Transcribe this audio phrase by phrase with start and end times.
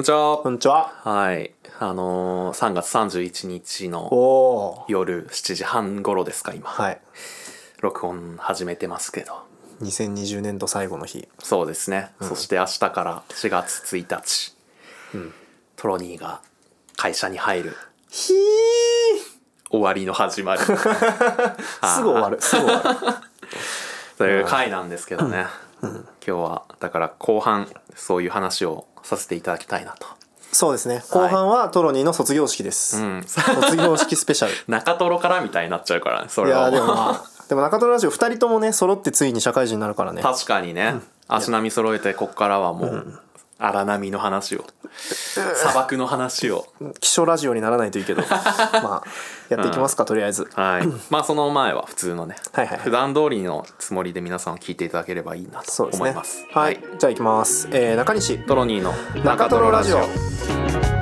[0.00, 0.38] にちは。
[0.38, 0.94] こんにちは。
[1.04, 1.52] はい。
[1.78, 4.84] あのー、3月31日おの。
[4.88, 6.70] 夜7時半頃ですか、今。
[6.70, 7.00] はい。
[7.82, 9.42] 録音始めてますけど。
[9.82, 11.28] 2020年度最後の日。
[11.40, 12.12] そうですね。
[12.22, 14.56] そして明日から4月1日、
[15.76, 16.40] トロニーが
[16.96, 17.76] 会社に入る
[18.08, 18.36] ひー。
[19.70, 22.40] 終わりの始まり すぐ終わる。
[22.40, 22.98] すぐ終わる。
[24.16, 25.46] という回なんですけどね。
[25.82, 30.06] 今日は、だから後半、そういう話をさせていただきたいなと。
[30.52, 31.02] そうですね。
[31.10, 33.00] 後半はトロニーの卒業式です。
[33.00, 33.22] うん。
[33.24, 34.54] 卒業式スペシャル。
[34.66, 36.70] 中トロからみたいになっちゃうからね、そいれは。
[36.70, 40.22] でもまあ、 でも中トロラジオ2人ともね、揃ってついに社会人になるからね。
[40.22, 40.94] 確かにね、
[41.28, 43.20] 足並み揃えてこっからはもう
[43.60, 46.66] 荒波の話を砂漠の話を
[47.00, 48.22] 気象ラジオにならないといいけど。
[48.82, 49.08] まあ、
[49.48, 50.48] やっていきますか、とりあえず。
[50.54, 56.10] はい まあその前は普通のね、はいはいはい普段通りのつもりで皆さん聞いていただければいいなとそうですね。
[56.10, 56.82] 思いますはい。
[56.98, 57.68] じゃあ行きます。
[57.70, 58.38] えー、中西。
[58.38, 60.99] トロニーの中トロラジオ。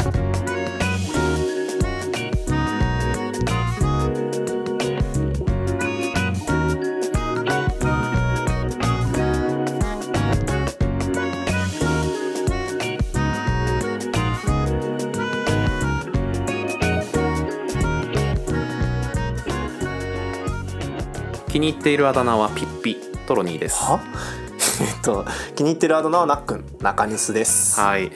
[21.59, 23.83] 気に入っているあだ名はピッピトロニーです。
[23.83, 23.98] は？
[24.81, 25.25] えっと、
[25.56, 26.65] 気に入ってるあだ名はなっくん。
[26.81, 27.81] 中西です。
[27.81, 28.12] はい。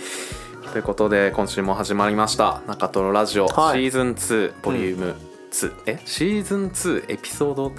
[0.70, 2.60] ということで今週も始まりました。
[2.68, 3.80] 中トロラジオ、はい。
[3.82, 5.16] シーズン2ボリューム
[5.50, 5.98] 2、え？
[6.04, 7.66] シーズン2エピソード？
[7.70, 7.74] ん？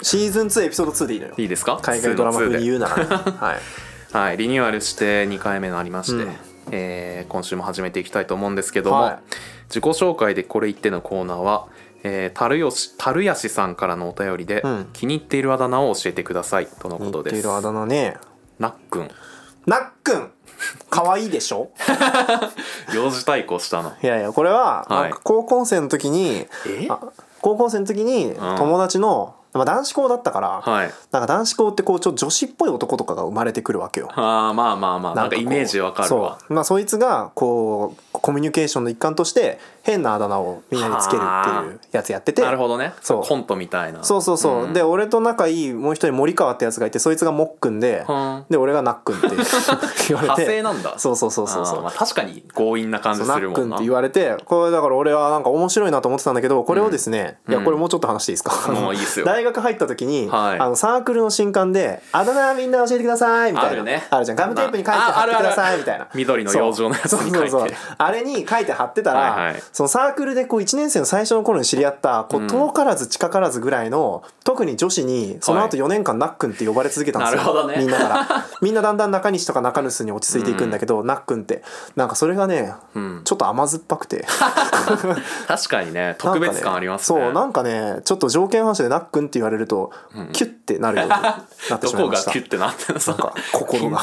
[0.00, 1.34] シーズン2エピソード2でいいのよ。
[1.36, 1.78] いいですか？
[1.82, 2.96] 海外ドラマ風に言うなら。
[2.96, 3.04] ね。
[3.38, 3.58] はい。
[4.16, 6.36] はい、リニューアルして2回目になりまして、うん。
[6.70, 9.18] えー今週も始めていきたいと思うんですけども、はい。
[9.68, 11.66] 自己紹介でこれ言ってのコーナーは、
[12.04, 14.90] えー、たるよしたるやしさんからのお便りで、うん。
[14.92, 17.32] 気に入っているあだ名を教えてくださいとの気にことです。
[17.34, 18.16] 入っているあだ名ね。
[18.58, 19.10] なっくん
[19.66, 20.30] なっくん
[20.90, 21.70] 可愛いでしょ？
[22.94, 23.92] 幼児対抗したの。
[24.02, 25.14] いやいやこれは、はい。
[25.22, 26.46] 高校生の時に
[27.40, 30.90] 高校生の時に友達の、まあ、男子校だったから、はい。
[31.12, 34.08] なんか男子校ってこうちょっと女子っぽい男とかが生まれてくるわけよ。
[34.14, 35.14] あーまあまあまあ。
[35.14, 36.38] なんかイメージわかるわ。
[36.40, 36.52] そう。
[36.54, 42.42] まあそいつがこうコミュニケーションの一環として変なあだ名をみんなにつけるっていうやつやってて。
[42.42, 42.92] なるほどね。
[43.00, 43.22] そう。
[43.24, 44.04] コントみたいな。
[44.04, 44.74] そうそうそう、ん。
[44.74, 48.44] で俺と仲いいもう一人森川ってやつがいてそいつがもっくんで、うん。
[48.50, 49.28] で俺がなっくんって
[50.08, 50.42] 言われて。
[50.42, 50.98] 派生なんだ。
[50.98, 53.70] そうそうそうそうそまあ、確かに強引な感じするもんな。
[53.70, 57.54] くんって言われてこれだから俺はなんか面白いなと思ってたんだけどこれをですね、うん。
[57.54, 59.24] いやこれもうちょっと話していいですか、もういいっすよ。
[59.26, 60.58] 大学入った時に、はい。
[60.58, 63.72] あのサークルの新刊で「あだ名みんな教えてください」みたいな。
[63.72, 64.06] あるね。
[64.10, 64.36] あるじゃん。
[64.36, 66.08] ガムテープに書いて貼ってくださいみたいな。
[66.14, 67.50] 緑の養生のやつに書いて。
[67.50, 67.78] そうそうそう。
[67.96, 72.48] あれに書いて貼ってたら、はいはいそのサークルでこう1年生の最初の頃に知り合ったこううん。
[72.48, 77.76] 遠からず近からずぐらいの特に女子にその後4年間なっくんって呼ばれ続けたんですよ、なるほどね。
[77.78, 78.46] みんなから。
[78.60, 81.62] みんなだんだん中西とか中西に落ち着いていくんだけど、なっくんって。
[81.94, 83.20] なんかそれがね、ん。
[83.22, 84.26] ちょっと甘酸っぱくて。
[85.46, 86.16] 確かにね。
[86.18, 87.20] 特別感ありますね。
[87.20, 89.92] そうなんかねちょっと条件反射でなっくんって言われると、
[90.32, 92.32] キュッてなるようになってどしまいました。
[92.32, 93.00] こがキュッてなってんの？
[93.00, 94.02] さなんか心が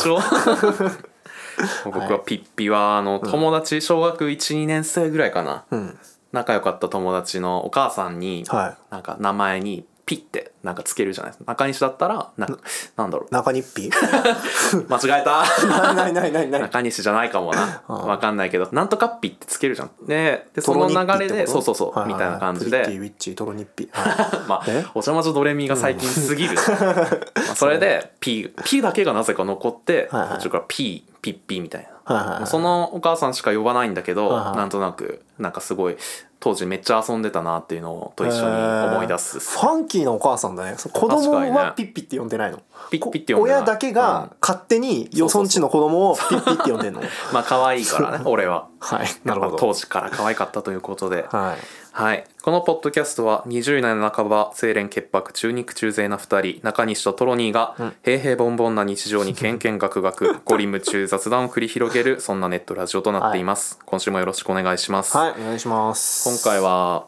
[1.85, 5.99] 僕はピッピはあの友達小学12年生ぐらいかな、うん。
[6.31, 8.77] 仲良かった友達のお母さんに、はい。
[8.91, 11.51] なんか名前にピッてなんかつけるじゃないですか。
[11.51, 12.47] 中西だったらな
[12.95, 13.33] なんだろう。
[13.33, 13.89] 中日ピ？
[14.87, 15.43] 間違えた。
[15.95, 16.61] ないないないない。
[16.61, 17.81] 中西じゃないかもな。
[17.87, 19.91] ああわかんないけどなんとかっぴってつけるじゃん。
[20.05, 22.83] ででその流れでそうそうそうみたいな感じで。
[22.83, 24.15] プリティウィッチトロニッピはい。
[24.47, 26.55] まあえ、お茶魔女ドレミが最近すぎる。
[26.55, 30.29] まあそれで、P、P だけがなぜか残って、はいはい。
[30.35, 32.45] 途中から P、ピッピみたいはいはいはな。
[32.45, 32.47] い。
[32.47, 34.57] そのお母さんしか呼ばないんだけど、はいはい。
[34.57, 35.97] なんとなく、なんかすごい、
[36.39, 38.55] 当時めっちゃ遊んでたなっていうのをと一緒に
[38.93, 39.39] 思い出す。
[39.39, 40.75] ファンキーなお母さんだね。
[40.93, 42.61] 子供はピッピって呼んでないの？
[42.91, 43.61] ピッピって呼んでない。
[43.61, 47.01] 親だけが勝手によそんちの子供をピッピって呼んでんの。
[47.33, 48.67] まあ可愛いからね、俺は。
[48.79, 49.07] はい。
[49.23, 49.57] なるほど。
[49.57, 51.25] 当時から可愛かったということで。
[51.31, 52.25] はいはい。
[52.41, 57.73] このポッドキャストは20代の半ば、清廉潔白、中肉中背な2人、中西とトロニーが、
[58.03, 63.79] 平々凡々な日常にケンケンガクガク、 ゴリ夢中雑談を繰り広げる、そんなネットラジオとなっています。
[63.85, 65.17] 今週もよろしくお願いします。
[65.17, 66.29] はいお願いします。
[66.29, 67.05] 今回は、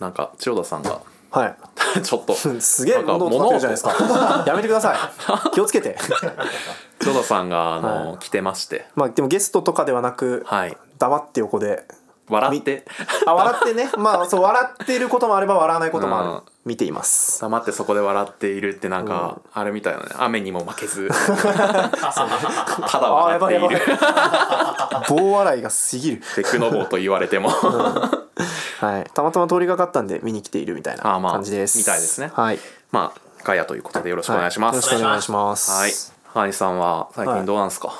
[0.00, 1.00] なんか、千代田さんが、
[1.30, 1.56] はい。
[2.02, 4.44] ちょっと、すげえなんか喉詰まってるじゃないですか。
[4.48, 5.50] やめてください。
[5.50, 5.98] 気をつけて。
[6.98, 10.78] 千代田さんが、あの、は来てまして、まあでもゲストとかではなくはい。
[10.98, 11.84] 黙って横で
[12.28, 12.84] 笑って、
[13.26, 13.90] あ笑ってね。
[13.98, 16.42] まあそう笑ってることもあれば笑わないこともある、うん。
[16.64, 17.40] 見ています。
[17.42, 21.08] 黙ってそこで笑っているってなんか、あれみたいなね、雨にも負けず、
[21.52, 23.80] ただ笑っている。
[25.08, 26.22] 棒笑いが過ぎる。
[26.34, 27.50] テクノボーと言われても。
[27.50, 29.10] はい。
[29.12, 31.78] たまたま通りがかったんで見に来ているみたいなあまあ感じです。
[31.78, 32.30] みたいですね。
[32.34, 32.58] はい。
[32.90, 34.76] まあガヤということでよろしくお願いします。
[34.88, 35.70] はよろしくお願いします。
[35.70, 35.92] はい。
[36.32, 37.92] ハニさんは最近どうなんですか？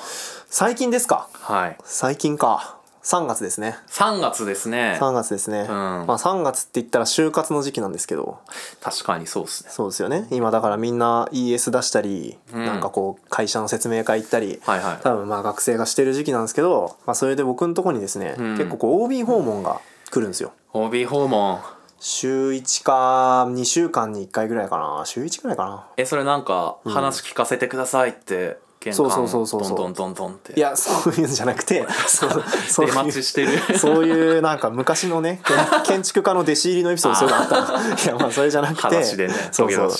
[0.49, 1.27] 最近ですか？
[1.41, 1.77] はい。
[1.83, 2.75] 最近か
[3.05, 3.77] 3月ですね。
[3.87, 4.97] 3月ですね。
[4.99, 8.39] 3月ですね、まあ3月って言ったら就活の時期なんですけど。
[8.81, 9.69] 確かにそうですね。
[9.71, 10.27] そうですよね。
[10.31, 12.65] 今だからみんな ES 出したり、うん。
[12.65, 14.97] なんかこう会社の説明会行ったり、はいはい。
[15.03, 18.57] 多分まあ学生がしてる時期なんですけど、まあ、それで僕のとこにですね、うん。
[18.57, 20.53] 結構こう OB 訪問が来るんですよ。
[20.73, 21.59] OB 訪問。
[21.99, 25.03] 週1か2週間に1回ぐらいかな。
[25.05, 25.87] 週1ぐらいかな。
[25.97, 29.77] えそれなんか話聞かせてくださいって玄そう関そうそうそうそう。
[29.77, 30.53] トントントントンって。
[30.53, 33.59] いやそういうんじゃなくて そうそうい出う待ちしてる。
[33.79, 35.41] そういうなんか昔のね
[35.83, 37.79] 建建築家の弟子入りのエピソードそういうのあったの。
[37.97, 39.91] いやまあそれじゃなくて裸足でねそうそう。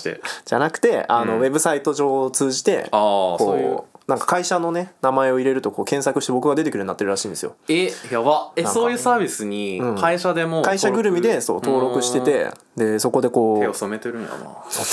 [0.46, 1.40] じゃなくてあの、うん。
[1.42, 2.98] ウェブサイト上を通じてあ
[3.36, 7.56] あそういうこうなんか会社のね名前を入れるとこう検索して僕が出てくるようになってるらしいんですよ。
[7.68, 8.52] えやば。
[8.56, 8.80] えなんか。
[8.80, 9.96] そういうサービスにうん。
[9.96, 14.36] 会社でも会社ぐるみでそう登録しててでそこでこう手を染めてるんやな。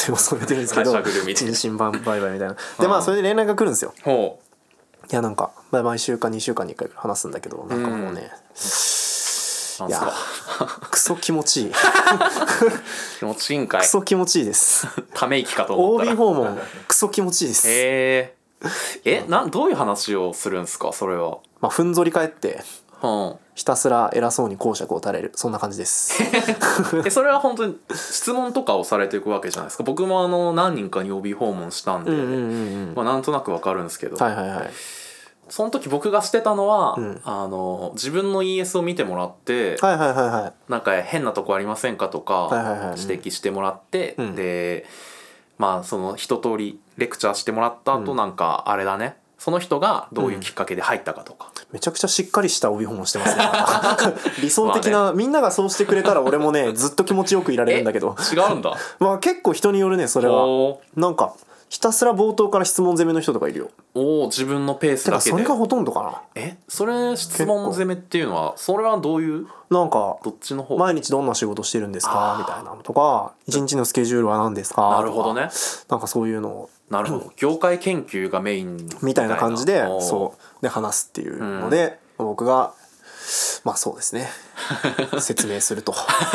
[0.06, 1.52] 手を染めてるんですけど会社ぐるみで。
[1.52, 2.56] 人身売買みたいな。
[2.80, 3.92] でまあそれで連絡が来るんですよ。
[4.02, 4.40] ほ
[5.10, 10.12] いやなんかまあ毎週か2週間に1回話すんだけどなんかもうね、うなんいすやか
[10.90, 11.72] クソ気持ちいい。
[13.18, 13.80] 気持ちいいんかい。
[13.82, 14.86] クソ気持ちいいです。
[15.12, 18.41] ため息かと思った OB ら訪問クソ気持ちいいです、へえ
[19.04, 20.92] えなんどういう話をするんですか？
[20.92, 21.38] それは。
[21.60, 22.62] まあふんぞり返って
[23.02, 23.34] うん。
[23.54, 26.22] ひたすら偉そうに講釈を垂れるそんな感じです。
[27.04, 29.82] えそれは本当に質問とかをされていくわけじゃないですか？
[29.84, 32.36] 僕もあの何人かに OB 訪問したんで、うんうんうんう
[32.92, 34.70] んまあ、なんとなくわかるんですけど、はいはいはい。
[35.50, 37.20] その時僕がしてたのは、うん。
[37.24, 40.52] あの自分の ES を見てもらって、はいはいはいはい。
[40.70, 43.00] なんか変なとこありませんかとかはいはいはい。
[43.00, 44.34] 指摘してもらって、うん。
[44.34, 44.86] で
[45.62, 48.16] まあその一通りレクチャーしてもらった後、うん。
[48.16, 49.14] なんかあれだね。
[49.38, 53.44] その人がどういうきっかけで入ったかとか、めちゃくちゃしっかりした帯訪問してますね。
[54.42, 58.16] 理想的な、みんながそうしてくれたら俺もねずっと気持ちよくいられるんだけど。
[58.32, 58.76] 違うんだ。
[58.98, 60.44] まあ結構人によるねそれは。
[60.96, 61.34] なんか
[61.72, 63.70] ひたすら冒頭から質問攻めの人とかいるよ。
[63.94, 65.30] おー自分のペースてだけで。
[65.30, 66.58] かそれがほとんどかえ？
[66.68, 69.46] それ質問攻めっていうのはそれはどういう？
[69.70, 70.76] ななんかどっちの方？
[70.76, 72.12] 毎日どんな仕事してるんですあー。
[72.12, 74.90] かみたいなのとか一日のスケジュールは何ですか？
[74.90, 75.48] なるほどね。
[75.88, 76.70] なんかそういうのを。
[76.90, 77.32] なるほど。
[77.36, 79.36] 業界研究がメインみたいな。
[79.36, 80.62] 感じでそう。
[80.62, 82.74] で話すっていうので、僕が
[83.64, 84.28] まあそうですね。
[85.20, 85.94] 説明すると。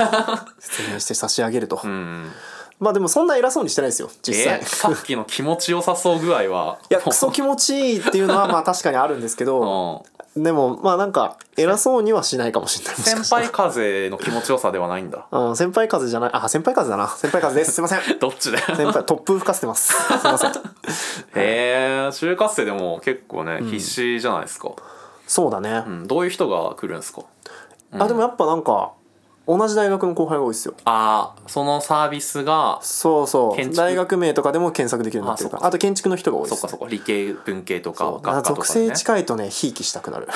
[0.58, 2.32] 説明して差し上げると、うん
[2.80, 6.80] まあでもそんな偉そうにしてないですよ実際、えさっきの気持ちよさそう具合は。
[6.90, 10.04] いやクソ気持ちいいっていうのはまあ確かにあるんですけど
[10.36, 10.44] うん。
[10.44, 15.26] でもまあなんか偉そうにはしないかもしれない先輩風の気持ちよさではないんだ。
[15.32, 16.30] うん、先輩風じゃない。
[16.32, 17.08] あ先輩風だな。
[17.08, 17.72] 先輩風です。
[17.72, 18.00] すいません。
[18.20, 18.66] どっちだよ。
[18.68, 19.94] 先輩突風吹かせてます。
[19.94, 20.52] すいません。
[20.52, 20.54] へ
[21.36, 24.70] え就活生でも結構ね、必死じゃないですか、
[25.26, 25.84] そうだね。
[25.88, 27.24] う、ん、どういう人が来るんですか？
[27.98, 28.92] あでもやっぱなんか
[29.48, 30.74] 同じ大学の後輩が多いですよ。
[30.84, 33.74] ああそのサービスがそうそう。
[33.74, 35.66] 大学名とかでも検索できるようになってるから。
[35.66, 36.88] あと建築の人が多いですそっかそっか。
[36.90, 40.28] 理系文系とかか、ね、属性近いとねひいきしたくなる。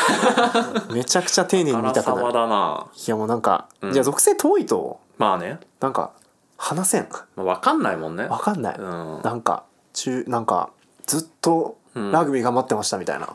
[0.94, 2.31] めちゃくちゃ丁寧に見たくなる。
[2.31, 2.88] だな。
[2.96, 3.94] いやもうなんか、うん。
[3.94, 6.12] じゃあ属性遠いとまあね、なんか
[6.56, 7.07] 話せん。
[7.36, 8.24] まあ、分かんないもんね。
[8.25, 9.22] わかんない、うん。
[9.24, 10.69] なんか中なんか
[11.06, 13.28] ずっとうんラグビー頑張ってましたみたいな、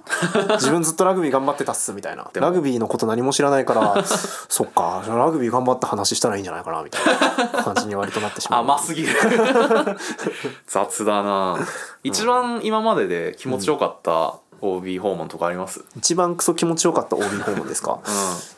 [0.54, 2.30] 自分ずっとラグビー頑張ってたっすみたいな。
[2.34, 4.02] ラグビーのこと何も知らないから
[4.48, 5.02] そっか。
[5.06, 7.02] ラグビー頑張った話したらいいんじゃないかなみたい
[7.52, 8.60] な感じに割となってしまう。
[8.62, 9.08] 甘すぎる。
[10.66, 11.58] 雑だな。
[12.02, 15.84] 一番今までで気持ちよかった OB 訪問とかあります？
[15.96, 17.98] 一番クソ気持ちよかった OB 訪問ですか？
[18.04, 18.08] う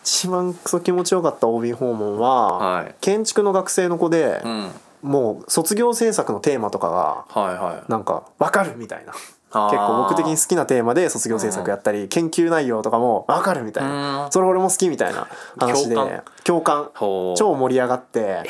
[0.04, 2.94] 一番クソ気持ちよかった OB 訪問は、はい。
[3.00, 4.70] 建築の学生の子で、ん、うん、
[5.02, 7.90] もう卒業制作のテーマとかがはいはい。
[7.90, 9.12] なんか分かるみたいな
[9.50, 14.32] 結構僕的に好きなテーマで卒業制作やったり、研究内容とかも分かるみたいな、うん。
[14.32, 15.26] それ俺も好きみたいな
[15.58, 15.96] 話で
[16.44, 16.90] 共感。
[16.94, 18.42] 超盛り上がって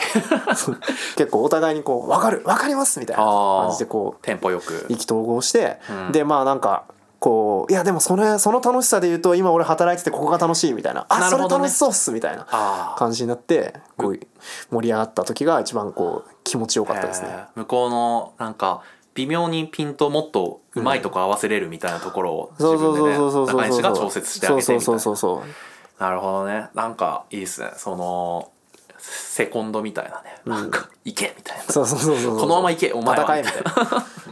[1.16, 4.86] 結構お互いにこう分かる分かりますみたいな感じでこうテンポよく。
[4.88, 6.12] 意気投合して、うん。
[6.12, 6.84] でまあなんか
[7.20, 11.06] こういやでもそれその楽しさで言うと今俺働いててここが楽しいみたいな。
[11.08, 11.62] あそれなるほどね。
[11.64, 14.18] 楽しそうっすみたいな感じになってこう
[14.70, 17.28] 盛り上がった時が一番こう気持ちよかったですね。
[17.30, 17.46] えー。
[17.60, 18.82] 向こうのなんか
[19.14, 23.56] 微妙にピンともっとうまいとこ合わせれるみたいなところを自そうそう分でねそうそうそう。
[23.56, 25.00] そう中西が調節してあげてそうみたいうな。
[25.00, 26.68] そそうそうそうなるほどね。
[26.74, 27.70] なんかいいですね。
[27.76, 28.50] その
[29.00, 30.40] セコンドみたいなね。
[30.44, 31.64] なんか行けみたいな。
[31.64, 32.40] そうそうそうそうそう。
[32.40, 33.50] このまま行けお前はみたいな。
[33.50, 33.54] い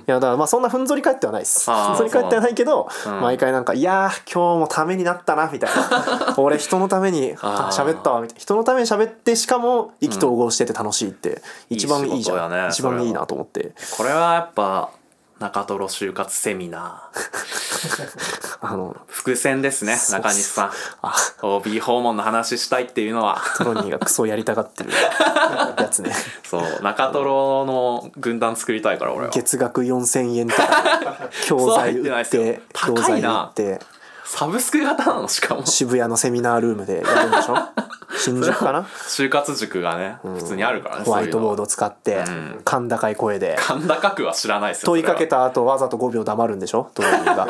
[0.07, 1.69] やだからまあそんなふんぞり返ってはないです。
[1.69, 8.41] ふんぞり返ってはないけど、うん毎回なんか「いやー今日もためになったな」みたいな「俺人のために喋ったわ」みたいな。
[8.41, 12.51] 人のために喋ってしかも意気投合してて楽しいって一番いいじゃん。
[12.51, 13.73] ね一番いいなと思って。
[13.97, 14.91] これはやっぱ
[15.39, 18.57] 中トロ就活セミナー。
[18.63, 20.71] あの伏線ですねそう中西さん。
[21.03, 21.15] あ。
[21.43, 23.41] OB 訪問の話したいっていうのは。
[23.59, 24.91] トロニーがクソやりたがってる。
[25.79, 26.13] やつね。
[26.43, 29.33] そう中トロの軍団作りたいから俺は。
[29.33, 33.81] 月額4,000円とか 教材売って教材売って
[34.27, 35.29] サブスク型なの？
[35.29, 35.65] しかも。
[35.65, 37.57] 渋谷のセミナールームでやるんでしょ？
[38.19, 38.83] 新宿かな？
[39.09, 43.57] 就活塾がね普通にあるからねホワイトボードド使ってん甲高い声で。
[43.69, 46.91] 甲高くは知らないですよ問いかけた後わざと5秒黙るんでしょ？
[46.95, 47.47] トロニーが。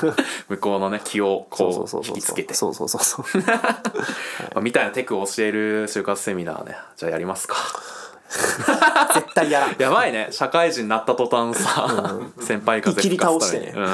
[0.48, 2.54] 向こうのね気をこそう引きつけて。
[2.54, 3.24] そうそうそうそう。
[3.44, 3.54] ま
[4.56, 6.76] あみたいなテクを教える就活セミナーね。
[6.96, 7.56] じゃあやりますか。
[9.14, 9.76] 絶対やらん。
[9.78, 10.28] やばいね。
[10.30, 13.72] 社会人になった途端さ、先輩風いきり倒してね。
[13.76, 13.84] うん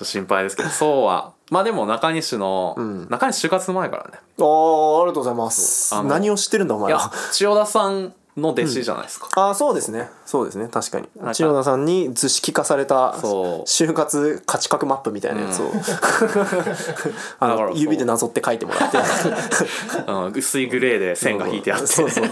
[0.00, 1.32] と心配ですけどそうは。
[1.50, 2.76] まあでも中西の、
[3.08, 4.10] 中西就活前からね。
[4.14, 5.88] あーありがとうございます。
[5.88, 5.98] そう。
[6.00, 10.08] あの何を知ってるんだおいや前は千代田さんの弟子じゃないですか、ああそうですね。
[10.24, 10.68] そうですね。
[10.68, 11.08] 確かに。
[11.08, 11.34] か。
[11.34, 13.68] 千代田さんに図式化されたそう。
[13.68, 15.70] 就活価値格マップみたいなやつを、
[17.40, 17.74] あだからそう。
[17.74, 18.98] の指でなぞって書いてもらって。
[20.06, 22.24] うん、薄いグレーで線が引いてあって、そうそう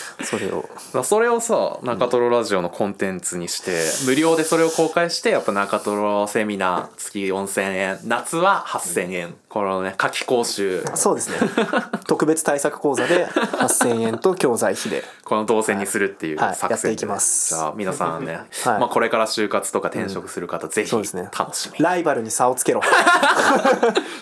[0.22, 0.68] それを。
[0.92, 7.98] まあそれをさ中トロラジオのコンテンツにして無料でそれを公開してやっぱ中トロセミナー月4000円。
[8.04, 9.34] 夏は8000円。
[9.48, 10.84] このね夏季講習。
[10.94, 11.36] そうですね。
[12.06, 15.04] 特別対策講座で8000円と教材費で。
[15.24, 16.54] この動線にするっていうはい。
[16.54, 17.54] 作戦で、やっていきます。
[17.54, 18.34] じゃあ皆さんね、
[18.64, 18.80] はい。
[18.80, 22.80] まあ、これから就活とか転職する方、ぜひ楽しみ、ライバルに差をつけろ。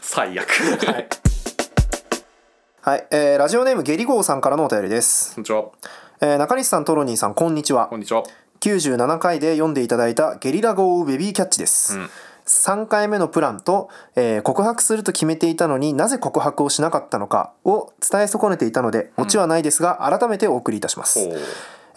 [0.02, 0.48] 最悪。
[0.86, 1.08] はい、
[2.82, 5.64] はいえーラジオネームゲリゴーさんからのお便りです、こんにちは。
[6.22, 7.88] えー中西さんトロニーさんこんにちは。
[7.88, 8.22] こんにちは。
[8.60, 12.08] 97回で読んでいただいたゲリラ豪雨ベビーキャッチです、ん。
[12.46, 21.20] 3回目のプランと、えー告白すると決めていたのになぜ告白をしなかったのかを伝え損ねていたのでオチはないですが、改めてお送りいたします、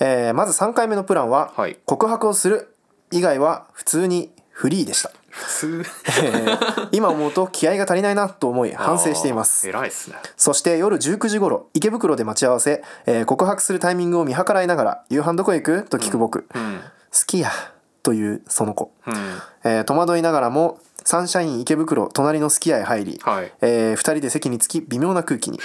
[0.02, 1.78] えーまず3回目のプランは、はい。
[1.86, 2.76] 告白をする
[3.10, 5.86] 以外は普通にフリーでした、普通。
[6.22, 9.68] え ー今思うと気合が足りないなと思い反省しています。
[9.68, 10.18] 偉いっすね。
[10.38, 16.80] そして夜19時頃池袋で待ち合わせ、えー告白するタイミングを見計らいながら「夕飯どこ行く?」と聞く僕、うん。
[17.12, 17.50] 好きや
[18.04, 19.14] というその子、うん。
[19.64, 23.52] えー戸惑いながらもサンシャイン池袋隣のすき家へ入り、はい。
[23.62, 25.60] え2人で席につき微妙な空気に。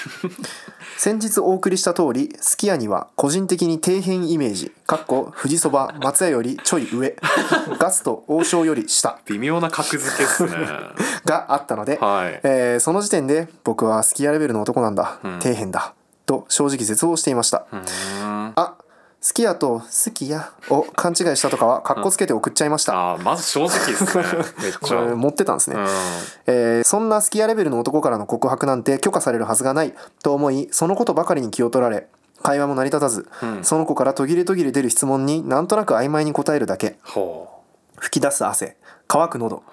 [0.97, 7.17] 先日お送りした通りすき家には個人的に底辺イメージかっこ富士そば松屋よりちょい上
[7.79, 9.19] ガスト王将より下。
[9.27, 10.51] 微妙な格付けっすね。
[11.25, 12.41] があったので、はい。
[12.43, 15.95] えーその時点で僕はすき家レベルの男なんだ、底辺だ
[16.27, 18.53] と正直絶望していました、うん。
[18.55, 18.75] あ
[19.21, 24.25] すき家とすき家を勘違いしたとかはかっこつけて送っちゃいました、あーまず正直っすね。
[24.63, 25.01] めっちゃ。
[25.17, 25.87] 持ってたんですね、うん。
[26.47, 32.07] えーそんなスキヤレベルの男からの告白なんて許可されるはずがないと思いそのことばかりに気を取られ
[32.43, 33.29] 会話も成り立たず、
[33.63, 36.99] その子から途切れ途切れ出る質問になんとなく曖昧に答えるだけ。
[37.03, 37.49] ほ
[37.97, 38.77] 吹き出す汗
[39.09, 39.65] 乾く喉。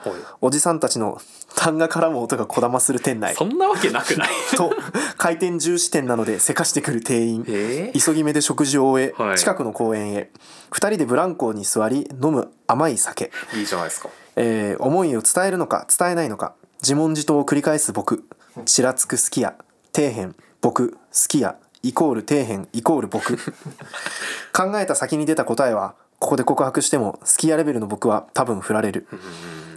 [0.41, 1.21] おじさんたちの
[1.55, 3.33] 痰が絡む音がこだまする店内。
[3.33, 4.29] うそんなわけなくない？
[4.57, 4.71] と
[5.17, 7.45] 回転重視店なのでせかしてくる店員。
[7.47, 7.99] えー？
[8.05, 9.37] 急ぎ目で食事を終え、はい。
[9.37, 10.29] 近くの公園へ。
[10.71, 13.31] 2人でブランコに座り飲む甘い酒。
[13.55, 14.09] いいじゃないですか。
[14.35, 16.53] えー思いを伝えるのか伝えないのか。
[16.81, 18.23] 自問自答を繰り返す僕。
[18.65, 19.55] ちらつく好きや
[19.95, 20.33] 底辺。
[20.61, 20.97] 僕好
[21.27, 23.37] きやイコール底辺イコール僕。
[24.53, 29.07] 考えた先に出た答えはここで告白しても好きやレベルの僕は多分振られる。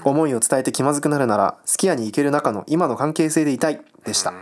[0.05, 3.81] 思いを伝えて気まずくなるなら好きやに行ける中の今の関係性でいたい。
[4.05, 4.33] でした。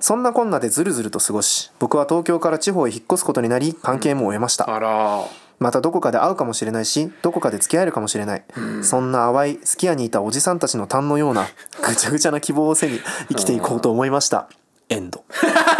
[0.00, 4.72] そんなこんなでずるずると過ごし僕は東京から地方へ引っ越すことになり関係も終えました。
[4.72, 5.24] あら。
[5.58, 8.44] またどこかで会うかもしれないしどこかで付き合えるかもしれない、
[8.82, 11.46] そんな淡いすき家にいたおじさんたちの痰のような
[11.82, 14.50] ぐちゃぐちゃな希望を背に生きていこうと思いました。
[14.90, 15.24] エンド。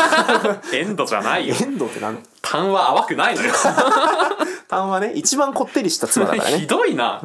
[0.73, 1.55] エンドじゃないよ。
[1.61, 2.19] エンドって何
[2.51, 3.53] 痰は淡くないのよ。
[4.69, 7.21] 痰はね一番こってりした唾だから ひねどいな、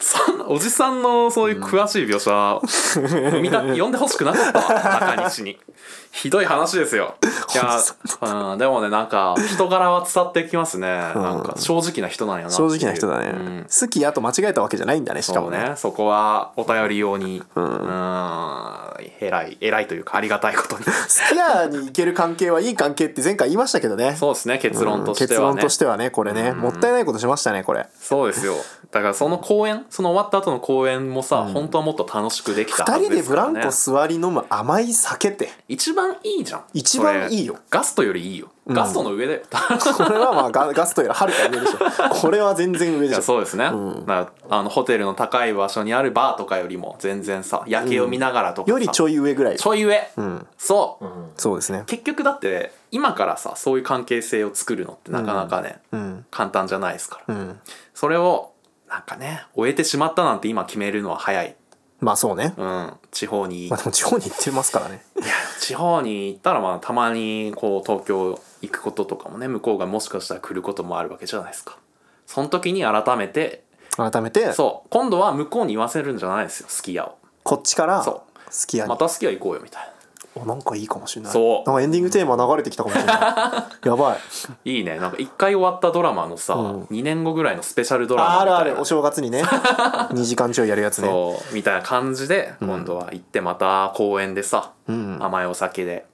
[0.00, 0.46] そん。
[0.48, 4.74] おじさんのそういう詳しい描写、見た読んでほしくなかったわ
[5.14, 5.58] 中西に。
[6.12, 7.14] ひどい話ですよ
[7.54, 7.78] いや、
[8.52, 12.76] うん、でもねなんか人柄は伝わってきますね、なんか正直な人なんやな正う。
[12.76, 13.66] 直な人だね、うん。
[13.80, 15.58] 好きやと間違えたわけじゃないんだねしかもね。
[15.58, 15.72] ね。
[15.76, 18.80] そこはお便り用にうん。
[19.20, 20.84] 偉い偉いというかありがたいことに。
[20.84, 20.90] 好
[21.28, 24.16] き家に行ける関係はいい関係って前回言いましたけどね。
[24.16, 25.56] そうですね結論として結はね。
[25.56, 27.86] 論としてはねこれね、もったいないことしましたねこれ。
[28.00, 28.54] そうですよ
[28.90, 33.60] だからその公演その終わった後の公演もさ、本当はもっと楽しくできたは2ず人ですブからね。
[33.60, 35.50] ランコ座り飲む甘い酒って。
[35.68, 36.64] 一番いいじゃん。
[36.74, 37.54] 一番いいよ。
[37.54, 38.50] それガストよりいいよ。
[38.66, 39.40] ガストの上だよ、
[39.96, 42.14] これはまあガガストよりはるか上でしょ。
[42.14, 43.22] これは全然上いやでしょ。
[43.22, 50.46] そうですね、だからあのホテルの高い場所にあるバーとかよりも全然さ夜景を見ながらとかさ、よりちょい上ぐらいちょい上、ん。
[50.56, 51.04] そう、
[51.36, 51.84] そうですね。
[51.86, 56.26] 結局だって今からさそういう関係性を作るのってなかなかね、うん。
[56.30, 57.60] 簡単じゃないですから、うん。
[57.94, 58.52] それを
[58.90, 61.56] なんかね終えてしまったなんて今決めるのは早い。
[62.00, 62.54] まあそうね。
[62.56, 63.68] うん地方に。
[63.68, 65.02] まあでも地方に行ってますからね。
[65.16, 65.26] いや
[65.60, 71.78] 地方に行ったらまあたまにこう東京行くこととかもね向こうがもしかしたら来ることもあるわけじゃないですか。
[72.26, 73.64] その時に改めて
[73.96, 74.52] 改めて？
[74.52, 74.88] そう。
[74.90, 77.18] 今度は向こうに言わせるんじゃないですよ好きやを。
[77.42, 78.24] こっちからそ好
[78.66, 78.88] きやに。
[78.88, 79.99] また好きは行こうよみたいお
[80.44, 81.32] なんかいいかもしれない。
[81.32, 81.68] そう。
[81.68, 83.18] なんかエンディングテーマ流れてきたかもしれない。
[83.88, 84.12] やばい。
[84.12, 84.18] な
[84.64, 84.98] いいね。
[84.98, 86.82] なんか一回終わったドラマのさ、うん。
[86.84, 88.80] 2年後ぐらいのスペシャルドラマああるある。
[88.80, 89.42] お正月にね。
[90.12, 91.08] 2時間ちょいやるやつね。
[91.08, 91.54] そう。
[91.54, 95.18] みたいな感じで今度は行ってまた公園でさ、うん。
[95.20, 96.06] 甘いお酒で。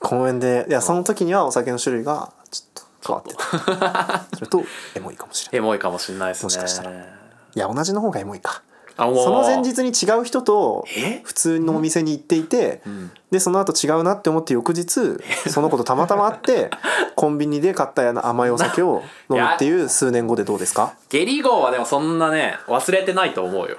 [0.00, 0.66] 公園で。
[0.68, 4.26] いやその時にはお酒の種類がちょっと変わってた。
[4.36, 4.62] それと
[4.94, 5.58] エモいかもしれない。
[5.58, 6.44] エモいかもしんないですね。
[6.46, 6.90] もしかしたら。
[6.90, 8.62] いや同じの方がエモいか
[8.96, 11.20] その前日に違う人とえ？
[11.22, 13.10] 普通のお店に行っていて、ん。
[13.30, 15.18] でその後違うなって思って翌日
[15.50, 16.70] その子とたまたま会って
[17.14, 20.94] コンビニで買った甘いお酒を 飲むっていう数年後でどうですか？
[21.10, 23.76] ゲリゴーはでもそんなね忘れてないと思うよ。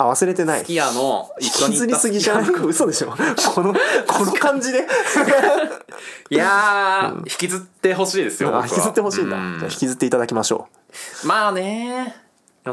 [0.00, 0.60] あ忘れてない。
[0.60, 2.50] すき家の引きずりすぎじゃない？
[2.50, 3.08] 嘘でしょ。
[3.54, 3.74] この
[4.06, 4.86] この感じで。
[6.30, 10.68] いやー、引きずってほしいですよ引きずってほしいんだ、うじゃあ引きずっていただきましょ
[11.24, 12.14] まあね。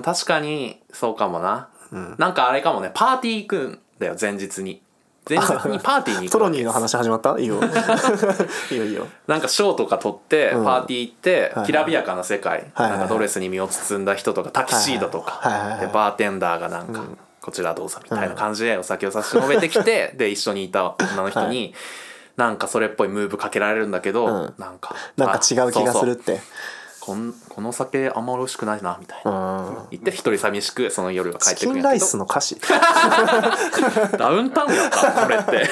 [0.04, 4.82] 確かにそうかもな、なんかあれかもねパーティー行くんだよ前日に。
[5.28, 6.58] 前日に パーティーにうトロ行くわけです。
[6.58, 7.40] ニーの話始まった？
[7.40, 7.60] いいよ。
[8.72, 9.08] いいよいいよ。
[9.28, 10.66] なんか賞とか取ってうん。
[10.66, 15.62] パーティー行って、はいきらびやかな世界、はいはいなんかドレスに身を包んだ人とかタキシードとか、はいはい。
[15.62, 17.02] はいはいでバーテンダーがなんか、
[17.42, 21.74] こちらどうぞみたいな感じでお酒を差し伸べてきて、で一緒にいた女の人に、
[22.38, 24.54] なんかそれっぽいムーブかけられるんだけど、うん。
[24.60, 26.40] なんかなんか違う気がするっあて
[27.06, 29.76] こんこの酒あんま美味しくないなみたいな、うん。
[29.92, 32.06] 言って一人寂しくその夜は帰っチキンライてくるんやけど。
[32.06, 32.58] スの歌詞。
[34.18, 35.70] ダウンタウンやったこれって。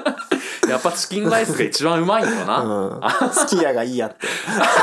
[0.70, 3.00] やっぱチキンライスが一番うまいんよな、うん。
[3.00, 4.26] 好きやがいいやって。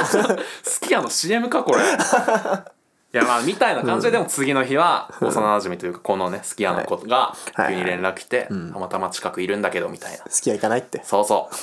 [0.62, 1.80] すき家の CM かこれ。
[1.80, 7.74] いやまあみたいな感じででも次の日は幼馴染というかこのねすき家の子がはい。
[7.74, 8.72] 急に連絡来てん。
[8.72, 10.20] たまたま近くいるんだけどみたいな。
[10.20, 11.02] 好きや行かないって。
[11.04, 11.56] そうそう。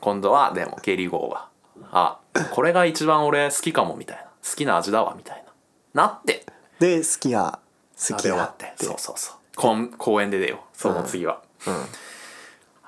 [0.00, 1.51] 今度はでもゲリゴーが
[1.92, 2.18] あ
[2.52, 4.22] これが一番俺好きかもみたいな。
[4.24, 5.44] 好きな味だわみたい
[5.94, 6.02] な。
[6.02, 6.44] なって。
[6.80, 7.58] で好きや
[8.08, 8.72] 好きやって。
[8.76, 8.84] て。
[8.86, 9.36] そうそうそう。
[9.54, 10.64] こん公園で出よ。
[10.72, 11.42] その次は、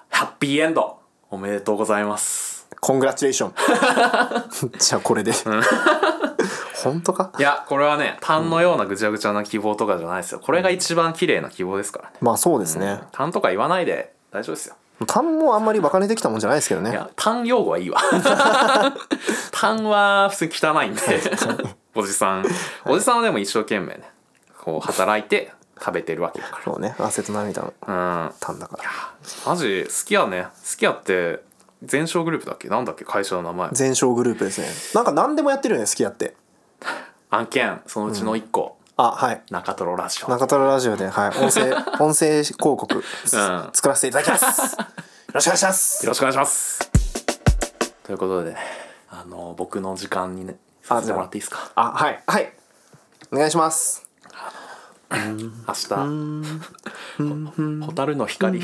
[0.09, 0.99] ハッピーエンド。
[1.31, 2.67] おめでとうございます。
[2.81, 5.33] コングラチュレーションじゃあこれで。
[6.83, 7.33] 本当か？
[7.39, 10.41] いやこれはねタンのようなぐちゃぐちゃな希望とかじゃないですよ。
[10.41, 12.17] これが一番綺麗な希望ですからね。
[12.21, 13.03] まあそうですね。
[13.13, 14.77] タンとか言わないで大丈夫ですよ
[15.07, 16.91] 単もあんまりバカにできたもんじゃないですけどね。
[16.91, 17.99] いやタン用語はいいわ。
[19.51, 21.01] タンは普通に汚いんで
[21.95, 22.47] おじさん。
[22.87, 24.03] おじさんはでも一生懸命ね
[24.63, 26.95] こう働いて食べてるわけだかそうね。
[26.99, 28.29] 汗と涙のらう。
[28.29, 28.33] ん。
[28.41, 28.83] 単だから。
[29.47, 30.45] マジ好きやね。
[30.45, 31.43] 好きやって
[31.83, 32.69] 全商グループだっけ？
[32.69, 33.05] なんだっけ？
[33.05, 33.69] 会社の名前。
[33.73, 34.69] 全商グループですね。
[34.95, 36.37] なんか何でもやってるよね好きやって。
[37.31, 39.43] 案件そのうちの1個、あはい。
[39.51, 40.29] 中トロラジオ。
[40.29, 41.73] 中トロラジオで、はい、音声
[42.05, 44.77] 音声広告、作らせていただきます。
[44.77, 44.87] よ
[45.35, 46.07] ろしくお願いします。
[46.07, 46.91] よろしくお願いします。
[48.05, 48.59] ということでね
[49.11, 50.57] あの僕の時間にね
[50.89, 51.71] あさせてもらっていいですか？
[51.75, 52.23] あはい。
[52.27, 52.53] はい。
[53.33, 54.04] お願いします
[55.15, 55.95] 明日。
[57.81, 58.61] ほ蛍の光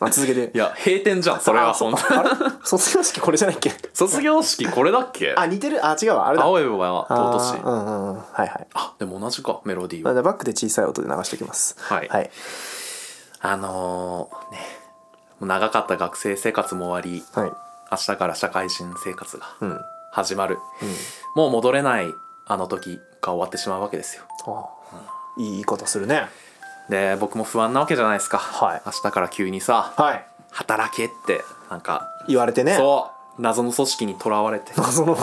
[0.00, 1.40] あ続けていや閉店じゃん。
[1.40, 2.30] それはそう本当あれ
[2.64, 7.84] 卒業式これじゃないっけ卒業式これだっけあ似てるあ違うわあれだ青いは尊しうん。
[7.84, 8.14] うん。
[8.16, 12.30] はいはいあでも同じかメロディーはバックで小さい音で流しておきますはいはい
[13.42, 14.58] あのー、ね
[15.40, 17.52] 長かった学生生活も終わりはい
[17.92, 19.80] 明日から社会人生活がうん。
[20.12, 20.58] 始まる、
[21.36, 22.12] もう戻れない
[22.44, 24.24] あの時が終わってしまうわけですよ。
[24.46, 24.68] あ
[25.36, 26.28] いい言い方するね。
[26.88, 28.82] で僕も不安なわけじゃないですか、はい。
[28.84, 30.26] 明日から急にさはい。
[30.50, 32.76] 働けってなんか言われてね。
[32.76, 34.72] そう謎の組織にとらわれて。
[34.76, 35.16] 謎の。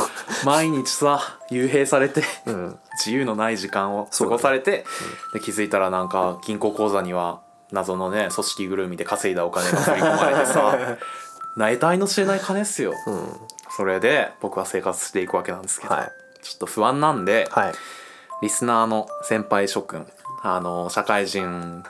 [0.45, 2.79] 毎日さ幽閉されて、ん。
[2.97, 4.85] 自由のない時間を過ごされて、
[5.33, 10.97] で気づいたらなんか銀行口座には謎のね組織ぐるみで稼いだお金が振り込まれてさ
[11.57, 13.29] な得体の知れない金っすよ、うん。
[13.75, 16.11] それで僕は生活していくわけなんですけど、はい
[16.47, 17.73] ちょっと不安なんで、はい。
[18.41, 20.05] リスナーの先輩諸君
[20.43, 21.83] あの社会人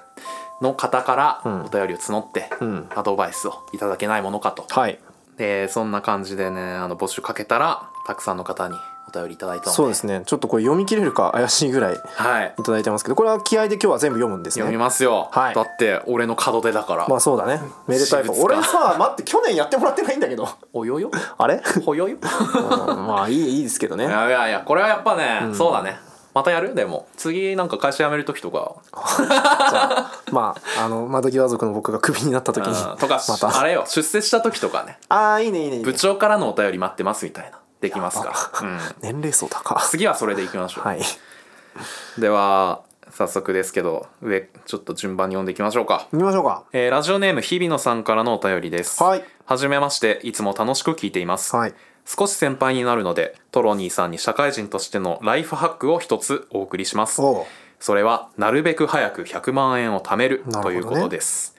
[0.62, 1.62] の方からうん。
[1.66, 2.90] お便りを募って、うん。
[2.96, 5.00] アドバイスをいただけないものかと、はい。
[5.38, 8.76] でそんな感じでねあの募集かけたらたくさんの方に
[9.08, 9.76] お便りいただいたので。
[9.76, 10.24] そうですね。
[10.26, 12.54] ちょっとこれ読み切れるか怪しいぐらいいはい。
[12.62, 15.56] ただいてますけどこれは気合で今日は全部読むんです読みねますよ、はい。
[15.56, 17.62] だって俺の門出だから、まあそうだね。
[17.88, 20.48] めでたい俺さ待って去年やってもらってないんだけど。
[20.74, 21.12] およよ？
[21.38, 21.62] あれ？
[21.86, 22.18] ほよよ？
[22.18, 24.06] うんまあいいいいですけどね。
[24.06, 26.00] いやいやいやこれはやっぱね、そうだね。
[26.34, 26.76] またやる？
[26.76, 27.08] でも。
[27.18, 28.76] 次なんか会社辞める時とか
[30.32, 32.98] まああの窓際族の僕がクビになった時にうん。
[32.98, 33.60] とかまた。
[33.60, 33.86] あれよ。
[33.88, 35.00] 出世した時とかね。
[35.10, 35.80] ああいいねいいね。
[35.80, 38.34] 部長からのお便り待ってますみたいなできますか？
[38.62, 39.80] ら、うん、年齢層高。
[39.82, 41.02] 次はそれでいきましょう、はい。
[42.18, 46.64] では早速ですけど上ちょっと順番に読んでいきましょうか、行きましょうか。
[46.74, 49.02] えーラジオネーム日比野さんからのお便りです。
[49.04, 49.24] はい。
[49.46, 51.74] はじめましていつも楽しく聞いています、はい。
[52.06, 57.22] 少し先輩になるのでトロニーさんに社会人としてのライフハックを一つお送りします。
[57.22, 57.46] おう。
[57.80, 61.56] それはなるべく早く100万円を貯めるなるほどねということです、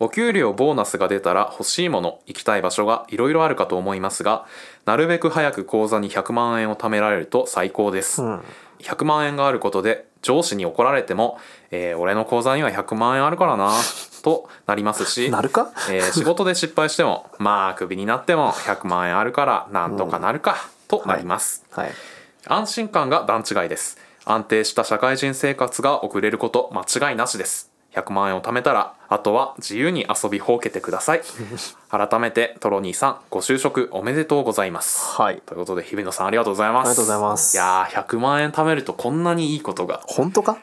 [0.00, 4.46] お給料ボーナスが出たら欲しいもの行きたい場所がいろいろあるかと思いますが
[4.86, 8.42] なるべく早く口座に100万円を貯められると最高です、うん。
[8.80, 11.38] 100万円があることで上司に怒られても、
[11.70, 13.72] えー俺の口座には100万円あるからな
[14.22, 15.70] となりますしなるか？
[15.90, 20.56] えー仕事で失敗しても まあクビになっても100万円あるからなんとかなるか、
[20.88, 21.92] となります、はい。
[22.46, 23.98] 安心感が段違いです。
[24.26, 31.22] 安定した社会人生活が送れること間違いなしです100万円を貯めたらあとは自由に遊びほうけてください。
[31.90, 35.16] 改めてトロニーさんご就職おめでとうございます。
[35.20, 35.42] はい。
[35.44, 36.88] ということで日比野さんありがとうございます。
[36.88, 37.56] ありがとうございます。
[37.56, 40.56] いやー100万円貯めるとこんなにいいことが本当か？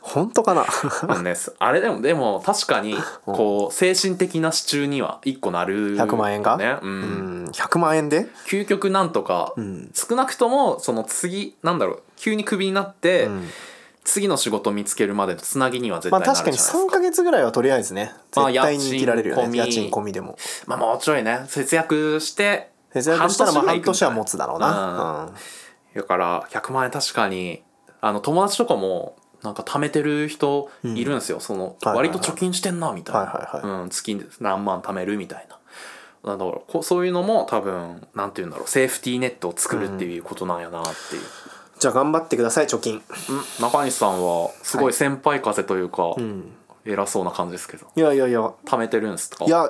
[0.00, 0.54] 本当か
[1.08, 1.18] な？
[1.22, 6.56] ねあれでもでも確かにこう精神的な支柱には1個なる、100万円が？
[6.56, 7.44] ね、う、うん。
[7.46, 8.28] ん100万円で？
[8.46, 9.90] 究極なんとか、ん。
[9.94, 13.48] 少なくともその次なんだろう急にクビになって、ん
[14.04, 19.42] 次の仕事見つけるまでのつなぎには絶まあ対なる確かにじゃないですか,、3ヶ月ぐらいはとりあえずねまあ絶対に生きられるよね。
[19.42, 20.36] 家賃込み家賃込みでも。
[20.66, 25.30] まあもうちょいね節約して節約したらまあ半年は持つだろうな、
[25.94, 26.00] うん。
[26.00, 27.62] だから100万円確かに
[28.00, 32.08] あの友達とかもなんか貯めてる人いるんですよ、そのはいはいはい。
[32.08, 35.58] 割と貯金してんなみたいな、月に何万貯めるみたいな。
[36.24, 41.22] だからそういうのも多分なんて言うんだろうセーフティーネットを作るっていうことなんやなっていう、
[41.82, 42.94] じゃあ頑張ってください貯金。
[42.94, 43.02] うん。
[43.60, 46.44] 中西さんはすごい先輩風というか、ん。
[46.84, 47.88] 偉そうな感じですけど。
[47.96, 48.38] いやいやいや。
[48.64, 49.44] 貯めてるんですか？
[49.44, 49.68] いや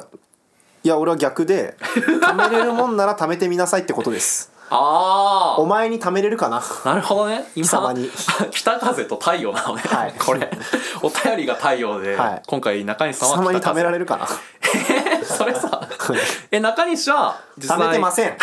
[0.85, 4.53] いや俺は逆で貯めれるもんなら貯めてみなさいってことです。
[4.69, 6.59] あお前に貯めれるかな？
[6.85, 7.47] あなるほどね。
[7.57, 8.11] 今貴様に。
[8.53, 10.15] 北風と太陽なのね、はい。
[10.19, 10.51] これ。
[11.03, 12.43] お便りが太陽で、はい。
[12.47, 14.27] 今回中西さんは貴様に貯めらるれるかな？
[15.25, 15.89] それさ。
[16.51, 18.37] え中西は実貯めてま際せん。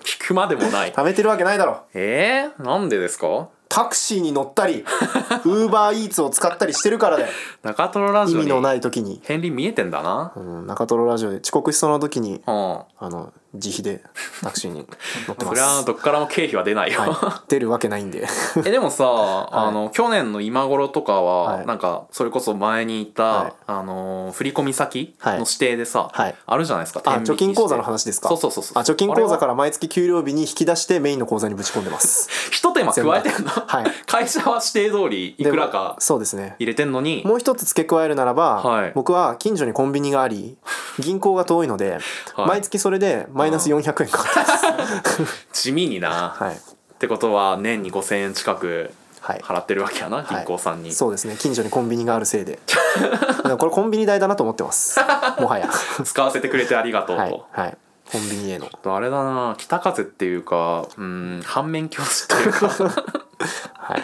[0.00, 0.92] 聞くまでもない。
[0.92, 1.82] 貯めてるわけないだろ。
[1.94, 3.48] えー、なんでですか？
[3.68, 4.84] タクシーに乗ったり
[5.44, 7.28] ウーバーイーツを使ったりしてるからだよ。
[7.62, 10.32] 中トロラジオ意味のにない時に、片鱗見えてんだな。
[10.36, 12.42] うん、中トロラジオで遅刻しそうな時にうん。
[12.44, 14.02] あの自費で
[14.42, 14.86] タクシーに
[15.28, 18.26] 乗ってまそれはすどっからも経費は出ないよ、はい、出るわけないんで。
[18.64, 19.04] えでもさ、
[19.50, 21.66] あの去年の今頃とかは、はい。
[21.66, 23.52] なんかそれこそ前に言った、はい。
[23.66, 25.32] あの振込先はい。
[25.34, 26.34] の指定でさ、はい。
[26.46, 28.28] あるじゃないですかあ貯金口座の話ですか？
[28.28, 32.28] そうそうそうそうあ貯金口座から毎月給料日に引き出してメインの口座にぶち込んでます。
[32.50, 33.84] 一手間加えてんの、はい。
[34.06, 36.56] 会社は指定通りいくらでかもそうですね。
[36.58, 37.22] 入れてんのに。
[37.24, 38.92] もう一つ付け加えるならば、はい。
[38.94, 40.56] 僕は近所にコンビニがあり
[40.98, 41.98] 銀行が遠いので、
[42.34, 42.48] はい。
[42.48, 44.24] 毎月それでマイナス400円か。
[44.24, 46.54] かっす、地味にな、はい。
[46.54, 46.58] っ
[46.98, 49.38] てことは年に5,000円近くはい。
[49.40, 51.36] 払ってるわけやな、銀行さんに、そうですね。
[51.38, 52.58] 近所にコンビニがあるせいで。
[53.58, 55.00] これコンビニ代だなと思ってます。
[55.40, 55.68] もはや。
[56.04, 57.44] 使わせてくれてありがとうと、はい。
[57.52, 57.78] はい。
[58.10, 58.68] コンビニへの。
[58.84, 59.54] あれだな。
[59.56, 62.68] 北風っていうかうん反面教師っていうか。
[63.78, 64.02] はい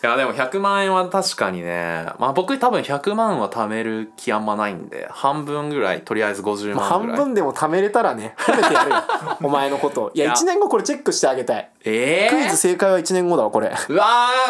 [0.00, 2.06] いやでも100万円は確かにね。
[2.18, 8.96] まあ僕多分100万は貯める気あんまないんで半分ぐらいとりあえず50まあ半万ぐらい、分でも貯めれたらね褒めてやるよ。
[9.42, 10.34] お前のこといやいや。
[10.34, 11.70] 1年後これチェックしてあげたい。
[11.84, 13.72] ええクイズ正解は1年後だわこれ。
[13.88, 14.04] うわ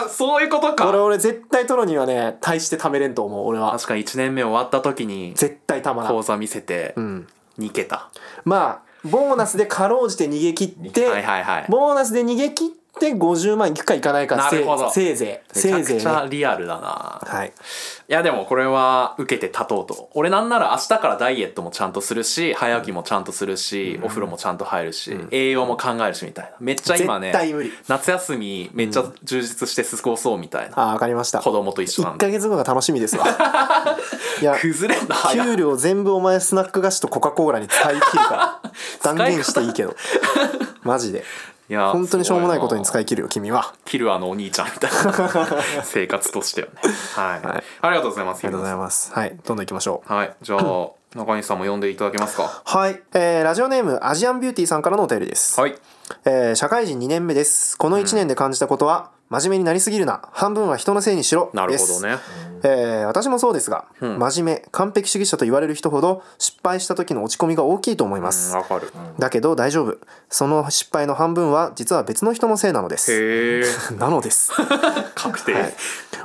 [0.04, 0.84] ーそういうことか。
[0.84, 3.72] これ俺絶対取るにはね大して貯めれんと思う俺は。
[3.72, 6.12] 確かに1年目終わった時に絶対たまらん。
[6.12, 7.26] 口座見せてうん。
[7.58, 8.08] 2桁、
[8.44, 11.66] まあボーナスでかろうじて逃げ切って、はいはいはい。
[11.68, 12.66] ボーナスで逃げ切
[12.98, 14.90] って50万いくかいかないかせなるほど。
[14.90, 15.56] せいぜい。
[15.56, 16.10] めちゃくちせいぜいね。
[16.10, 17.48] ゃリアルだな、はい。
[17.48, 17.52] い
[18.12, 20.10] やでもこれは受けて立とうと。
[20.14, 26.50] 俺なんなら明日からダイエットもちゃんとするし早起きもちゃんとするし、お風呂もちゃんと入るし、栄養も考えるしみたいな。
[26.60, 27.72] めっちゃ今ね絶対無理。
[27.86, 31.40] 夏休みめっちゃ充実して過ごそうみたいな、あわかりました。
[31.40, 33.26] 子供と一緒なん1でヶ月後が楽しみですわ。
[34.40, 38.70] いや崩れんな早給料全部お前スナック菓子とコカ・コーラに使い切るから。
[39.02, 39.94] 断言していいけど。
[40.82, 41.24] マジで
[41.68, 43.74] いや本当にしょうもないことに使いい切るよ君は。
[43.84, 44.66] キルアのお兄ちゃん。
[44.68, 46.74] みたいな生活としてはね。
[47.14, 47.64] はい、はい。
[47.82, 49.12] ありがとうございますありがとうございます。
[49.12, 49.30] はい。
[49.30, 50.12] どんどん行きましょう。
[50.12, 50.34] はい。
[50.40, 52.62] じゃあ 中西さんも読んでいただけますか？
[52.64, 55.74] はい、えーラジオネームアジアンビューティーさんからのお便りです、はい。
[56.24, 57.76] えー社会人2年目です。
[57.76, 60.22] この1年で感じたことは、真面目になりすぎるな。
[60.32, 61.50] 半分は人のせいにしろ。
[61.52, 62.16] なるほどね。
[62.62, 64.18] えー私もそうですが、ん。
[64.18, 68.90] 真面目完璧主義者と言われる人ほど失敗した時の落ち込みが大きいと思いまうす、んわかる。
[69.18, 69.98] だけど大丈夫。
[70.28, 73.92] その失敗の半分は実は別の人のせいなのです。
[73.98, 74.52] なのです。
[75.14, 75.74] 確定、はい。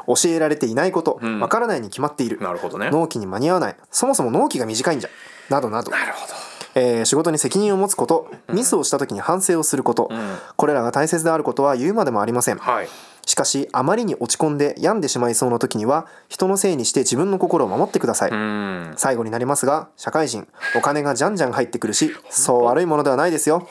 [0.08, 1.50] 教えられていないことわ、ん。
[1.50, 2.39] からないに決まっている。
[2.39, 2.89] なるほどね。
[2.89, 3.76] 納期に間に合わない。
[3.92, 5.10] そもそも納期が短いんじゃ。
[5.50, 5.92] などなど。
[5.92, 6.34] なるほど
[6.76, 10.08] えー仕事に責任を持つことミスをした時に反省をすること、ん。
[10.56, 12.58] これらが大切であることは言うまでもありません。
[12.58, 12.88] はい。
[13.26, 18.94] しかしあまりに落ち込んで病んでしまいそうな時には人のせいにして自分の心を守ってください、うん。
[18.98, 23.66] 最後になりますが社会人お金がじゃんじゃん入ってくるしそう悪いものではないですよ。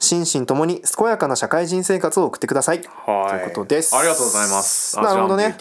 [0.00, 2.82] 心身ともに健やかな社会人生活を送ってください。
[3.06, 3.30] はい。
[3.30, 3.94] ということです。
[3.94, 4.96] ありがとうございます。
[4.96, 5.56] なるほどね。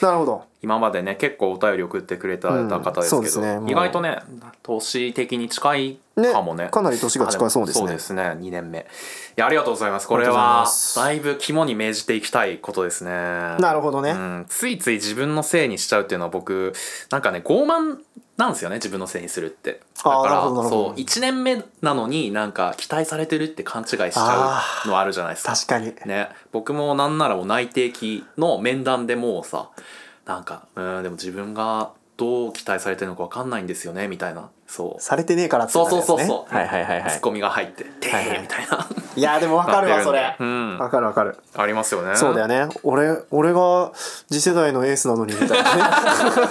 [0.00, 4.18] なるほど今までね結構お便り送ってくれたうん方ですけど、そうですね意外とね
[4.64, 5.98] 年的に近い
[6.32, 6.64] かもね。
[6.64, 7.86] ねかなり年が近そうですね。
[7.86, 8.80] そうですね2年目。
[8.80, 8.82] い
[9.36, 10.08] やありがとうございます。
[10.08, 13.12] これはだいぶ肝に銘じていきたいことですね。
[13.12, 14.10] なるほどね。
[14.10, 16.72] うん、ついつい自分のせいにしちゃうっていうのは僕
[17.12, 17.98] なんかね傲慢
[18.36, 19.82] なんですよね自分のせいにするって。
[19.98, 25.54] だからそう1年目なのになんか期待されてるって勘違いしちゃうのあるじゃないですか。
[25.54, 25.94] 確かに。
[26.06, 26.28] ね。
[26.50, 29.70] 僕もなんならもう内定期の面談でもうさ
[30.26, 34.48] なんかうんでも自分がどう期待されてるのか分かんないんですよねみたいな。
[34.66, 35.02] そう。
[35.02, 37.10] されてねえからってそうそうそうそう、はいはいはいはい。
[37.12, 38.38] ツッコミが入って「てはいはい。
[38.38, 38.86] ー」みたいな。
[39.14, 40.34] いやでもわかるわそれ。
[40.40, 40.78] うん。
[40.78, 41.36] わかるわかる。
[41.54, 42.16] ありますよね。
[42.16, 42.68] そうだよね。
[42.82, 43.92] 俺俺が
[44.30, 45.82] 次世代のエースなのにみたいなね。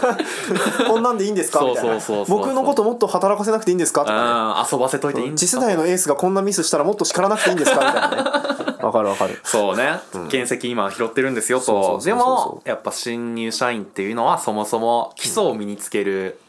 [0.88, 1.61] こんなんでいいんですか？
[1.65, 1.91] みたいな。
[1.93, 4.01] そうそうそうそう僕のこともっと働かせなくていいんですか？
[4.01, 4.19] とかね。
[4.19, 5.61] うん遊ばせといていいんですか？
[5.61, 7.77] 次世代のエースがこんなミスしたらもっと叱らなくていいんですか？
[7.77, 8.17] みたいなね。
[8.17, 8.64] わ
[8.95, 9.39] かるわかる。
[9.43, 9.99] そうね、
[10.31, 16.39] 原石今拾ってるんですよそうそうそうそうとでもやっぱ新入社員っていうのはそもそも基礎を身につける、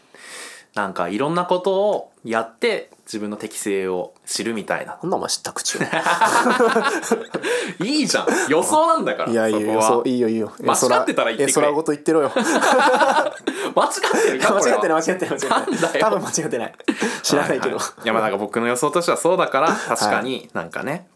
[0.74, 4.98] なんかいろんなことをやって自分の適性を知るみたいな。
[5.00, 5.80] なんだお前知った口を
[7.85, 8.26] いいじゃん。
[8.48, 9.88] 予想なんだからいやいやいやそこは。
[9.88, 10.52] そういいよいいよ。
[10.61, 11.44] 間違ってたら言ってくれ。
[11.44, 12.32] えそらごと言ってろよ。
[12.35, 14.76] 間違ってるかこれは。
[14.76, 15.80] 間違ってない間違ってない間違ってなんだよ。
[15.80, 16.74] ない多分間違ってない。
[17.22, 18.04] 知らないけど、ははい。
[18.04, 21.06] いやまあなんか僕の予想としてはそうだから確かになんかね、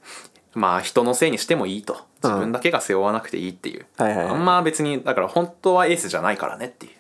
[0.55, 1.97] まあ人のせいにしてもいいと。
[2.23, 4.35] 自分だけが背負わなくていいっていう、はいはいはい。
[4.35, 6.93] あんま別にだから本当はエースじゃないからねっていう。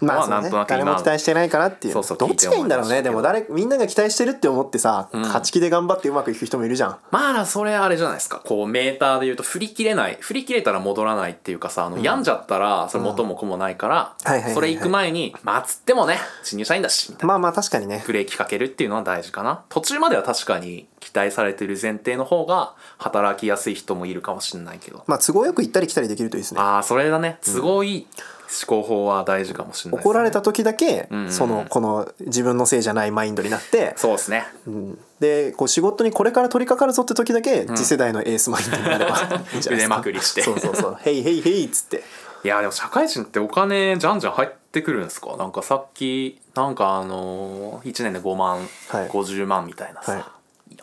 [0.00, 0.40] まあそうね。
[0.42, 1.92] なんとなく今誰も期待してないからっていう。
[1.92, 3.02] そうそうどっちがいいんだろうね。
[3.02, 5.18] でも誰みんなが期待してるって思ってさ、ん。
[5.18, 6.96] 勝ち気で頑張ってうまくいく人もいるじゃん。
[7.10, 8.40] まあそれあれじゃないですか。
[8.44, 10.16] こうメーターで言うと振り切れない。
[10.18, 14.54] 振り切れたら戻らないっていうかさあの、病んじゃったらそれ元も子もないから、はいはいはいはい。
[14.54, 17.28] それ行く前にまあつってもね新入社員だしみたいな。
[17.28, 18.02] まあまあ確かにね。
[18.06, 19.64] ブレーキかけるっていうのは大事かな。
[19.68, 25.04] 途中までは確かに期待されてる前提の方が働きやすい人もいるかもしれないけど。
[25.06, 26.60] まあ都合よく行ったり来たりできるといいですね。
[26.60, 27.38] ああそれだね。
[27.42, 28.06] 都合いい
[28.66, 30.02] 思考法は大事かもしれないね。
[30.04, 34.44] 怒られた時だけ、んうんそのこの自分のせいじゃないマインドになって、そうですね。
[34.66, 34.98] うん。
[35.20, 39.74] でこう仕事にこれから取り掛かるぞって時だけ、次世代のエースマインドになればいいんじゃないですか。
[39.74, 40.42] 腕まくりして。
[40.42, 42.04] そうそうそう「へいへいへい」っつって。
[42.44, 45.36] いやでも社会人ってお金じゃんじゃん入ってくるんですか？
[45.38, 49.08] なんかさっきなんかあのー、1年で5万、はい。
[49.08, 50.24] 50万みたいなさ、はい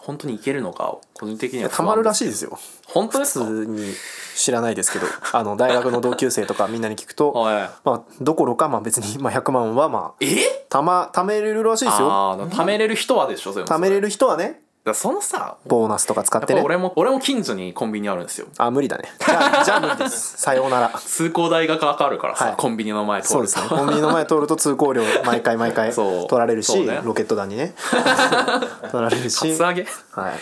[0.04, 2.58] 本当にいけるのか個人的にはたまるらしいいですよ。
[2.88, 3.46] 普本当ですか？
[3.46, 3.94] 通に
[4.36, 7.70] 知らないですけど あの大学の同級生とかみんなに聞くとはい。
[7.84, 10.66] まあどころかまあ別に、まあ、100万はまあえ？
[10.70, 12.10] たま貯めれるらしいですよ。
[12.52, 18.48] 貯めれる人はでしょ貯めれる人はねだそのさボーナスとか使ってぱね俺も俺も近所にコンビニあるんですよ。
[18.58, 19.10] あ無理だね。
[19.20, 20.38] じゃあじゃあ無理です。
[20.42, 20.90] さようなら。
[20.90, 22.56] 通行代がかかるからさ、はい。
[22.58, 23.48] コンビニの前通ると。
[23.48, 23.78] そうですね。
[23.78, 26.28] コンビニの前通ると通行料毎回毎回 そう。
[26.28, 27.00] 取られるし、ね。
[27.04, 27.76] ロケット弾にね。
[28.92, 29.52] 取られるし。
[29.52, 30.34] 厚揚げ、はい。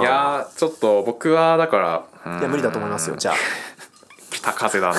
[0.00, 2.40] いやーちょっと僕はだからうん。
[2.40, 3.32] いや無理だと思いますよじゃ
[4.30, 4.96] 北風だな。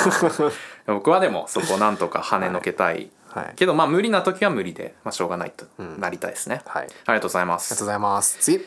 [0.88, 3.48] 僕はでもそこをなんとか跳ねのけたい、あはい。
[3.48, 5.66] ありけどまあ無理な時は無理で、まあ、しょうがないと
[6.00, 6.84] なりたいですね、はい。
[6.84, 8.38] ありがとうございまがとうすございます。
[8.40, 8.66] 次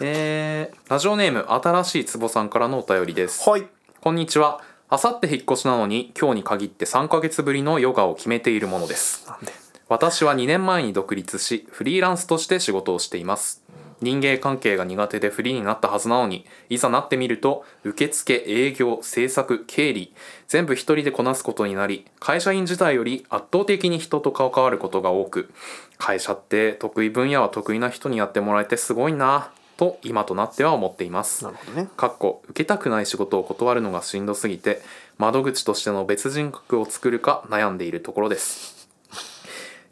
[0.00, 3.48] えー、ラジオネーム新しいつぼさんからのお便りです。
[3.48, 3.66] はい。
[4.00, 4.60] こんにちは。
[4.88, 9.28] あさって引っ越しなのに今日に限って3ヶ月ぶりのヨガを決めているものです。
[9.28, 9.52] なんで？
[9.88, 13.62] 私は2年前に独立しフリーランスとして仕事をしています
[14.00, 20.12] 人間関係が苦手でフリーになったはずなのにいざなってみると受付営業制作経理
[20.48, 25.50] 全部一人でこなすことになり会社員自体より圧倒的に人と関わることが多く
[25.98, 31.42] 会社って得意分野は得意な人にやってもらえてすごいなと今となっては思っています。
[31.42, 31.88] なるほどね。
[31.96, 34.82] かっこ受けたくない仕事を断るのがしんどすぎて
[35.16, 38.79] 窓口としての別人格を作るか悩んでいるところです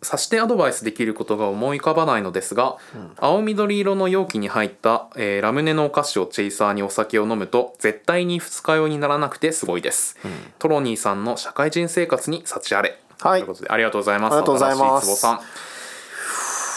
[0.00, 2.76] さしてアドバイスできることが思い浮かばないのですが、
[3.16, 10.16] 青緑色の容器に入った、えーラムネのお菓子をチェイサーにお酒を飲むと絶対に二日酔いにならなくてすごいです、
[10.58, 12.98] トロニーさんの社会人生活に幸あれ。
[13.20, 13.40] はい。
[13.40, 14.34] ということでありがとうございます。
[14.34, 15.06] ありがとうございます。
[15.06, 15.40] 新しい壺さん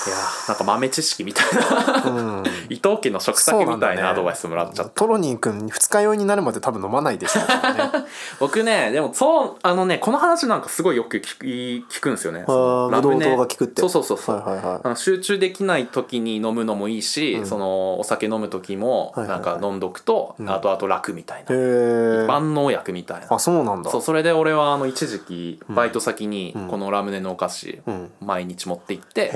[0.08, 4.92] いやーなんか豆知識みたいな、 伊藤家の食卓みたいなアドバイスもらっちゃった。
[4.92, 8.06] トロニー君二日酔いになるまで多分飲まないでしょうね。
[8.40, 12.44] 僕ねでもそうあのねこの話なんかすごいよく聞く聞くんですよね。
[12.48, 13.82] そのブドウ糖が効くって。
[13.82, 19.42] そうそうそうそう、はいはい集中できない時に飲むのもいいし、そのお酒飲む時もはいははい。
[19.44, 23.28] ないんか飲んどくと、後々楽みたいな、へえ万能薬みたいな。
[23.30, 23.92] あそうなんだ。
[23.92, 28.12] そうそれで俺はあの一時期バイト先にこのラムネのお菓子ん。
[28.22, 29.32] 毎日持って行って、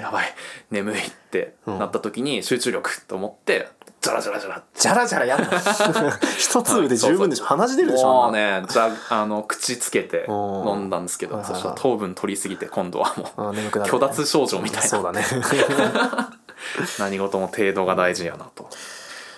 [0.00, 0.34] やばい
[0.70, 3.68] 眠いってなった時に集中力と思って
[4.00, 5.48] ジャラジャラジャラじゃらじゃらやんな
[6.38, 7.44] 一粒で十分でしょ？
[7.46, 13.98] 鼻血出るでしょもうねじゃあの口つけて飲んだんですけどそしたら糖分取りすぎて今度はもうあ眠くなるね。
[13.98, 14.88] 虚脱症状みたいな。
[14.88, 15.24] そうだね。
[16.98, 18.68] 何事も程度が大事やなと。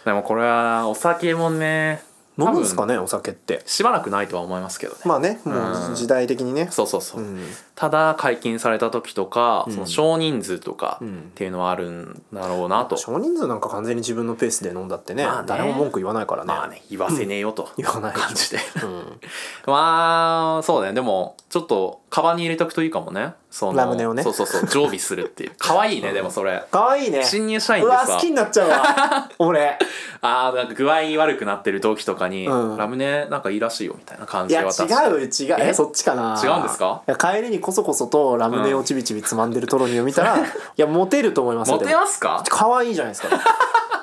[0.05, 2.03] でもこれはお酒もね
[2.39, 3.63] 飲むんすかねお酒って。
[3.67, 5.01] しばらくないとは思いますけどね。
[5.05, 5.93] まあねもうん。
[5.93, 6.69] う時代的にね。
[6.71, 9.73] そうそうそう、うんただ解禁された時とか、ん。
[9.73, 11.07] その少人数とかん。
[11.07, 15.45] っていうのはあるんだろうなと、少人数なんか完全に自分のペースで飲んだってね,、まあね。
[15.47, 16.83] 誰も文句言わないからね,、まあね。
[16.91, 18.59] 言わせねえよと、 言わない感じで。
[18.83, 19.21] うん、
[19.71, 23.35] まあそうねでもちょっとカバンに入れとくといいかもね。
[23.51, 24.23] そのラムネをね。
[24.23, 24.67] そうそうそう。
[24.69, 25.53] 常備するっていう。
[25.59, 26.65] 可愛いねでもそれ。
[26.71, 27.25] かわいいね。
[27.25, 28.07] 新入社員うでさわ。
[28.17, 29.29] 好きになっちゃうわ。
[29.39, 29.79] 俺。
[30.21, 32.77] あーなんか具合悪くなってる同期とかに、うん。
[32.77, 35.47] ラムネなんかいいらしいよみたいな感いや違じで渡して。
[35.47, 35.57] う違う。
[35.61, 35.75] ええ？
[35.75, 36.39] そっちかな。
[36.43, 37.03] 違うんですか？
[37.09, 40.41] いや帰りにこそこそとラムネをちびちびつまんでるトロニーを見たら い
[40.77, 42.45] やモテると思いますよモテますか？
[42.49, 43.29] 可愛いじゃないですか。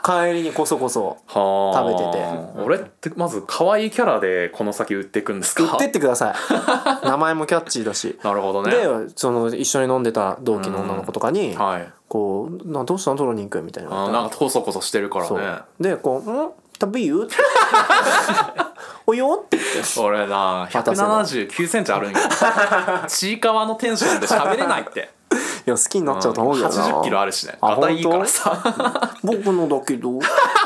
[0.06, 1.88] 帰りにこそこそ はあ。
[1.89, 2.62] 食べてて。
[2.62, 5.63] 俺ってまず可愛いキャラでこの先売っていくんですか？
[5.63, 6.36] 売ってってください。
[7.08, 8.19] 名前もキャッチーだし。
[8.21, 8.71] なるほどね。
[8.71, 11.88] でその一緒に飲んでた同期の女の子とかにはい。
[12.10, 15.39] こうな「どうしたんトロニーくん」みたいななんかコソコソしてるからそう。
[15.39, 16.49] ねでこう「ん？
[16.80, 17.28] 食べる?」
[19.04, 19.60] って「およ?」って
[20.00, 21.24] 俺な渡せば。
[21.24, 22.18] 1 7 9センチあるんよ。
[23.08, 25.12] ちいかわのテンションで喋れないって。
[25.66, 26.76] いや好きになっちゃうと思うけどな。
[26.76, 27.58] 8 0キロあるしね。
[27.62, 28.62] あいいからさ。
[29.24, 30.20] 僕のだけど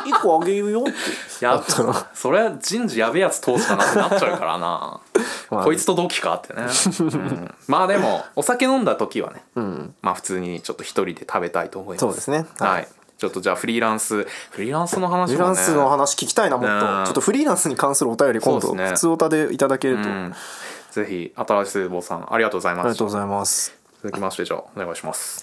[0.06, 1.46] 一個あげるよって。
[1.46, 1.62] や
[2.14, 5.00] それ人事やべえやつ通したなってなっちゃうからな。
[5.52, 6.64] まあこいつと同期かってね、
[7.00, 7.56] うん。
[7.68, 9.44] まあでもお酒飲んだ時はね。
[9.56, 9.96] うん。
[10.02, 12.02] まあ普通にちょっと一人で食べたいと思います。
[12.02, 12.46] そうですね。
[12.60, 15.26] はい、ちょっとじゃあフリーランスフリーランスの話もね。
[15.26, 17.00] フリーランスの話聞きたいなもっと。
[17.00, 20.04] うんちょっとフリーランスに関するお便り今度ね普通おたでいただけると。
[20.04, 20.34] あうん
[20.92, 22.86] ぜひ新しい坊さんありがとうございます。
[22.88, 23.78] りがとうございます。
[24.04, 25.42] 続きましてじゃあお願いします。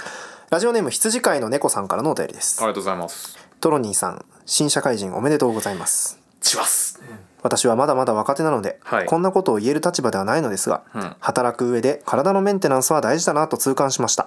[0.50, 2.60] ラジオネーム羊飼いの猫さんからのお便りです。
[2.60, 6.18] ありがとうございますトロニーさん新社会人おめでとうございます。
[6.40, 7.00] チワス。
[7.42, 9.06] 私はまだまだ若手なので、はい。
[9.06, 11.16] こんなことを言える立場ではないのですが、うん。
[11.20, 14.26] 働く上で体のメンテナンスは大事だなと痛感しました、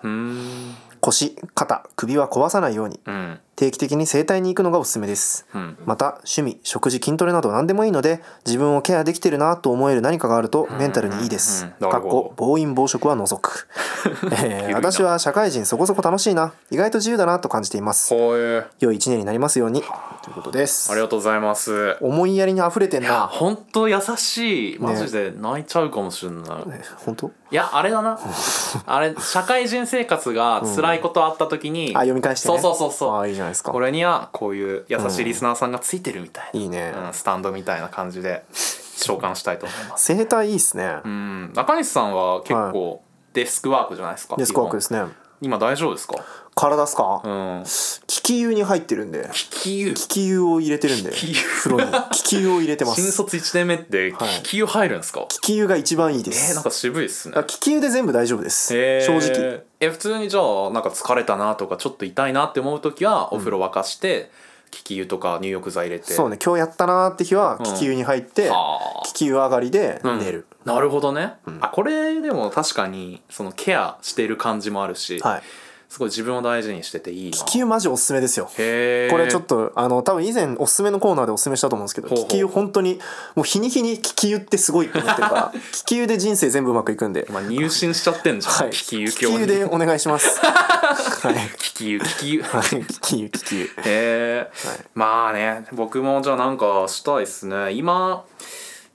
[1.07, 2.99] 腰肩首は壊さないように。
[3.05, 3.39] うん。
[3.57, 5.77] 定期的に整体に行くのがおすすめです、うん。
[5.85, 11.63] また趣味食事筋トレなど何でもいいので自分をケアできてるなと思える何かがあるとメンタルにいいです。
[11.63, 11.69] うん。
[11.69, 13.67] うんなかっこ暴飲暴食は除く、
[14.43, 16.53] えー私は社会人そこそこ楽しいな。
[16.69, 18.13] 意外と自由だなと感じています。
[18.13, 19.81] 良い一年になりますように。
[19.81, 20.91] ということです。
[20.91, 21.97] ありがとうございます。
[21.99, 23.27] 思いやりに溢れてんな。
[23.27, 24.79] ほんと優しい。
[24.79, 27.31] マジで泣いちゃうかもしれない、え本当？
[27.49, 28.19] いやあれだな。
[28.85, 32.59] あれ社会人生活が辛いことあった時に、あ読み返してね。
[32.59, 33.19] そうそうそうそう。
[33.19, 33.71] あいいじゃないですか？
[33.71, 36.93] これにはこういう優しいリスナーさんがついてるみたいな、いいね。
[36.95, 40.05] うん、スタンドみたいな感じで召喚したいと思います。
[40.05, 40.97] 整体いいっすね。
[41.03, 41.53] うん。
[41.53, 44.36] 中西さんは結構デスクワークじゃないですか？
[44.38, 45.03] デスクワークですね。
[45.41, 46.15] 今大丈夫ですか？
[46.57, 47.21] 体っすか？
[47.23, 47.63] うん。
[48.07, 49.29] 気球に入ってるんで。
[49.31, 49.47] 気
[49.85, 51.11] 球気球を入れてるんで。
[51.11, 51.91] 気球風呂に。
[52.11, 53.01] 気球を入れてます。
[53.01, 54.29] 新卒1年目ってはい。
[54.43, 57.35] 気球入るんですか、気球が一番いいでえすー、なんか渋いっすね。
[57.37, 59.05] あ気球で全部大丈夫です、へー。
[59.21, 59.61] 正直。
[59.79, 64.31] え普通にじゃあなんか疲れたなとかちょっと痛いなって思う時はお風呂沸かして
[64.71, 66.13] 気球とか入浴剤入れて。
[66.13, 66.37] そうね。
[66.43, 68.53] 今日やったなーって日は気球に入って、あ。
[68.53, 70.19] ー気球上がりでうん。
[70.19, 75.41] 寝る、なるほどね、あこれでも確かにそのケアしてる感じもあるし、はい
[75.89, 77.38] すごい自分を大事にしてていいな。
[77.38, 78.45] 気球マジおすすめですよ。
[78.47, 83.00] これちょっとあの多分以前おすすめのコーナーでおすすめしたと思うんですけど気球本当に
[83.36, 90.39] もう日に日に気球ってすごいって思ってるから 気球で人生全部うまくいくんで、まあ、入信しちゃってんじゃん、はい、気球気球でお願いします。
[90.43, 91.36] はい。
[91.58, 92.86] 気球気球はい。
[92.86, 94.52] 気球気球へえ、
[94.93, 97.71] まあね僕もじゃあなんかしたいっすね。
[97.71, 98.26] 今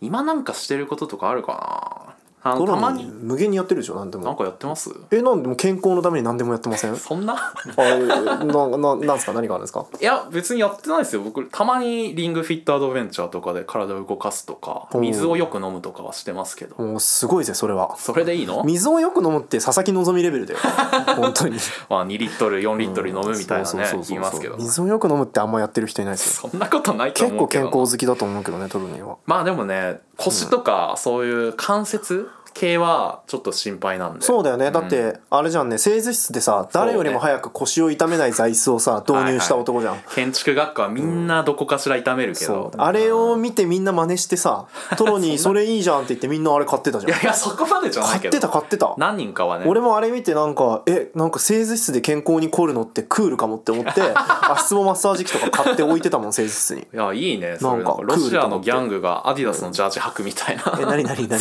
[0.03, 2.12] 今なんかしてることとかあるかな？
[2.45, 3.05] あのドラマたまに。
[3.07, 4.25] 無限にやってるでしょ何でも。
[4.25, 4.91] なんかやってます？
[5.11, 7.37] えなんでも健康のために何でもやってませんあそんな？
[7.79, 7.99] え
[8.47, 9.33] なななんすか？
[9.33, 9.87] 何があるんですか？
[10.01, 11.23] いや別にやってないですよ。
[11.23, 16.77] 僕たまにリングフィットアドベンチャーとかで体を動かすとか水をよく飲むとかはしてますけど。
[16.83, 17.97] もうすごいぜそれは。
[17.99, 18.63] それでいいの？
[18.65, 20.61] 水をよく飲むって佐々木希レベルだよ。
[21.17, 21.57] 本当に。
[21.89, 24.09] まあ2リットル4リットル飲むみたいなねそうそうそうそう。
[24.09, 24.57] 言いますけど。
[24.57, 26.49] 水をよく飲むってあんまやってる人いないですよ。
[26.51, 29.17] そんなことないと結構思うけど健康好きだと思うけどねトルニーは。
[29.27, 34.23] まあでもね腰とかそういう関節系はちょっと心配なんで。
[34.23, 34.71] そうだよね。
[34.71, 35.79] だってあれじゃんね。
[35.79, 42.81] 製図室でさ誰よりも早く腰を痛めない座椅子をさ 導入した男じゃん、建築学科はみんなどこかしら痛めるけど、そう。
[42.81, 47.13] あれを見てみんな真似してさ トロニーそれいいじゃんって言ってみんなあれ買ってたじゃん。
[47.13, 48.31] いやいやそこまでじゃないけど。
[48.31, 48.95] 買ってた買ってた。
[48.97, 49.65] 何人かはね。
[49.67, 54.03] 俺もあれ見てなんかえなんか製図室で健康に凝るのってクールかもって思って
[54.51, 56.83] 足つぼマッサージ機とか買って置いてたもん製図室に。
[56.83, 57.77] いやいいねそれ。
[57.77, 60.79] なんかなんかロシアのギャングがアディダスのジャージ履くみたいな。
[60.81, 61.41] え何何何？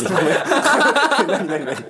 [1.10, 1.82] 何何何何ち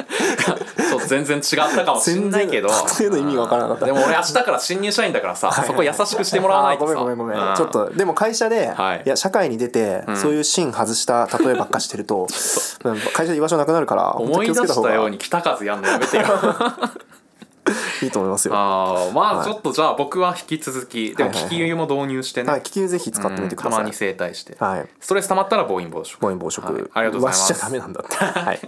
[0.94, 1.44] ょっと全然違っ
[1.74, 12.26] たかもしれないけど全然の意味がわからなかったでも俺明日から新入社員だからさそこ優しくしてもらわないとさごめんごめんごめん、うんちょっとでも会社で、はいい、や社会に出て、んそういう芯外した例えばっかしてると
[13.14, 16.24] 会社で居場所なくなるから思い出したように北風やんのやめてよ
[18.02, 18.54] いいと思いますよ。
[18.56, 19.46] あーまあはい。
[19.46, 21.50] ちょっとじゃあ僕は引き続きでもはいはいはい。
[21.50, 24.88] 気球も導入してね、はい気球ぜひ使ってみてください、うんたまに整体して、はい。
[25.00, 26.20] ストレス溜まったら暴飲暴食。
[26.20, 26.82] 暴飲暴食、はい。
[26.94, 27.52] ありがとうございます。
[27.52, 28.16] はしちゃダメなんだって。
[28.18, 28.60] はい。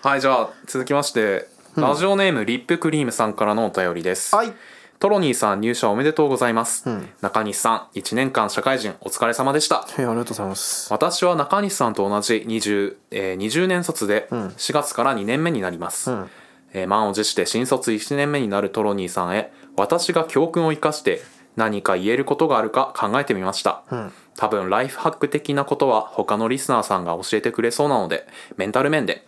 [0.00, 4.52] はいじゃあ続きまして、ラジオネームリップクリームさんからのお便りです、はい。
[5.00, 7.08] トロニーさん入社おめでとうございます、ん。
[7.20, 9.86] 中西さん1年間社会人お疲れ様でした。
[9.96, 10.92] えーありがとうございます。
[10.92, 16.30] 私は中西さんと同じ 20,、えー20年卒で4月から2年目になります、ん
[16.72, 21.20] えー満を持して新卒1年目になるトロニーさんへ私が教訓を生かして
[21.56, 24.12] 何か言えることがあるか考えてみました、ん。
[24.36, 29.26] 多分ライフハック的なことは他のリスナーさんが教えてくれそうなのでメンタル面で、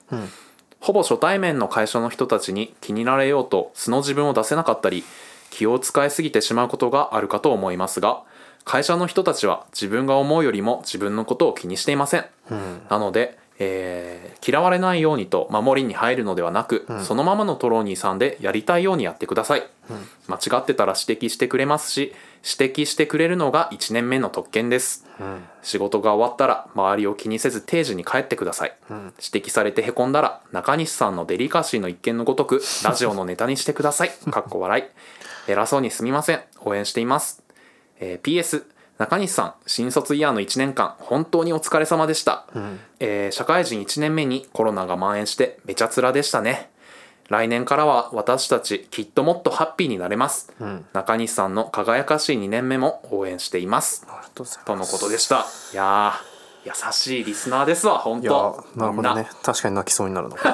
[0.78, 5.05] ほぼ初対面の会社の人たちに気になれようと素の自分を出せなかったり
[5.51, 8.22] 気を使いすぎてしまうことがあるかと思いますが
[8.64, 12.24] 会社の人たちは自分が思うよりも自分のことを気にしていません、
[12.88, 19.63] なので、えー嫌われないようにと守りに入るのではなく、そのままのトローニーさんでやりたいようにやってください、
[20.29, 22.15] 間違ってたら指摘してくれますし
[22.59, 25.07] 指摘してくれるのが1年目の特権です、
[25.63, 34.11] 仕事が終わったら周りを気にせず定時に帰ってください、指摘されてへこんだら中西さんのデリカシーの一件のごとくラジオのネタにしてください。
[34.31, 34.85] かっこ笑い。
[35.51, 36.41] 偉そうにすみません。
[36.65, 37.43] 応援しています。
[38.01, 38.65] えー PS
[39.01, 42.47] 中西さん新卒イヤーの1年間本当にお疲れ様でした、
[42.99, 46.71] えー社会人1年目にコロナが蔓延してめちゃつらでしたね。
[47.29, 50.53] 来年からは私たちきっともっとハッピーになれます、
[50.93, 54.05] 中西さんの輝かしい2年目も応援しています。
[54.35, 54.65] とうございます。
[54.67, 55.47] とのことでした。
[55.73, 56.30] いやー
[56.65, 60.39] 優しいリスナーですわ本いや当なるほどね確かに泣きそうになるのい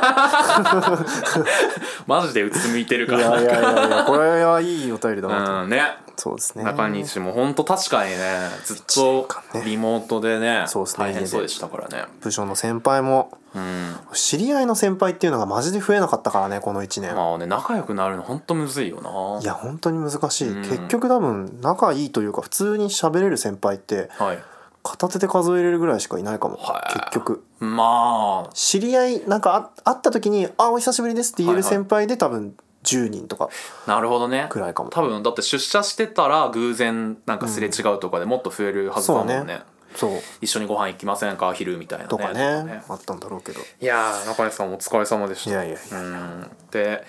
[2.07, 5.83] マジでうつむいてるからやいやいやいやこれはいいお便りだなと、うんね。
[6.19, 6.65] そうですね。
[6.65, 9.29] 中西も本当確かにねずっと
[9.65, 11.07] リモートでねそうですね。
[11.07, 12.07] 大変そうでしたからね。
[12.21, 13.97] 部署の先輩もうん。
[14.13, 19.43] 知り合いの先輩っていうのがマジで増えなかったからねこの1年、まあね仲良くなるの本当むずいよな。
[19.43, 20.63] いや本当に難しい、うん。
[20.63, 24.39] 結局多分仲いいというか普通に喋れる先輩ってはい
[24.87, 26.57] 片手で数えれるぐらいしかいないかも。
[26.57, 26.93] はい。
[26.93, 27.45] 結局。
[27.59, 28.51] まあ。
[28.55, 33.49] 知り合いなんかあ会った時に「あお久しぶりです」って言える先輩で多分10人とか
[33.87, 34.47] なるほどね。
[34.49, 34.91] くらいかも。
[34.91, 39.63] 多分だって出社してたら偶然なんかすれ違うとかでもっと増えるはずだもんね,、そうね。
[39.97, 40.11] そう。
[40.41, 42.05] 一緒にご飯行きませんか昼みたいな。
[42.05, 42.81] ねとかね。
[42.83, 43.61] とかあったんだろうけど。
[43.61, 45.51] いやー中西さんお疲れ様でした。
[45.51, 45.99] いやいやいや。
[45.99, 46.51] うん。
[46.71, 47.05] で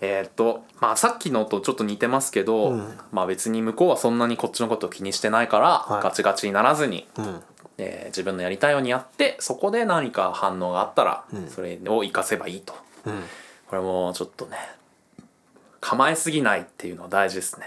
[0.00, 2.98] えーっとまあさっきのとちょっと似てますけど、うん。
[3.12, 6.02] まあ別に向こうはそんなにこっちのことを気にしてないから、はい。
[6.02, 7.40] ガチガチにならずに、うん。
[7.78, 11.48] えー自分のやりたいようにやってそこで何か反応があったら、うん。
[11.48, 12.74] それを活かせばいいと。
[13.04, 13.22] うん。
[13.68, 14.56] これもちょっとね
[15.80, 17.66] 構えすぎないっていうのは大事ですね。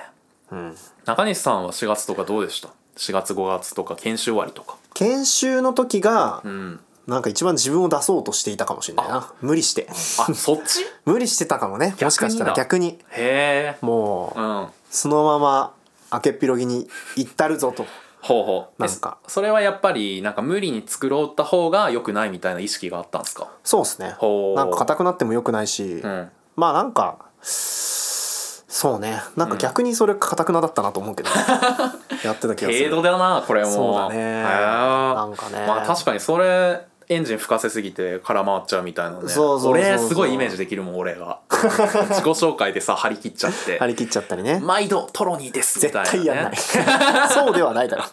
[0.52, 0.76] うん。
[1.06, 4.78] 中西さんは4月とかどうでした？4月5月とか研修終わりとか。
[4.94, 9.32] 研修の時がうんなんか一番自分を出そうとしていたかもしれないな。
[9.42, 9.88] 無理して。
[9.90, 9.94] あ
[10.34, 10.86] そっち？
[11.06, 11.96] 無理してたかもね。
[12.02, 13.00] もしかしたら逆に。
[13.10, 13.78] へえ。
[13.86, 14.68] もううん。
[14.90, 15.74] そのまま
[16.14, 16.88] 明けっぴろぎに
[17.18, 17.86] 行ったるぞと。
[18.22, 18.82] ほうほう。
[18.82, 19.18] なんか。
[19.22, 23.48] えそれはやっぱりなんか無理に作ろうった方が良くないみたいな意識があったんですか？
[23.66, 24.16] そうですね。
[24.56, 26.32] なんか硬くなっても良くないし、うん。
[26.56, 29.22] まあなんかそうね。
[29.36, 31.30] なんか逆にそれ硬くなだったなと思うけど、
[32.24, 32.90] やってた気がする。
[32.90, 33.70] 程度だなこれも。
[33.72, 34.42] そうだね。
[34.44, 35.66] なんかね。
[35.68, 39.34] まあ確かにそれエンジン吹かせすぎて空回っちゃうみたいなね。
[39.66, 43.80] 俺すごいイメージできるもん俺が 自己紹介でさ張り切っちゃって。
[43.80, 44.60] 張り切っちゃったりね。
[44.64, 47.30] 毎度トロニーですみた絶いな、ね、対やんない。
[47.30, 48.04] そうではないだろ。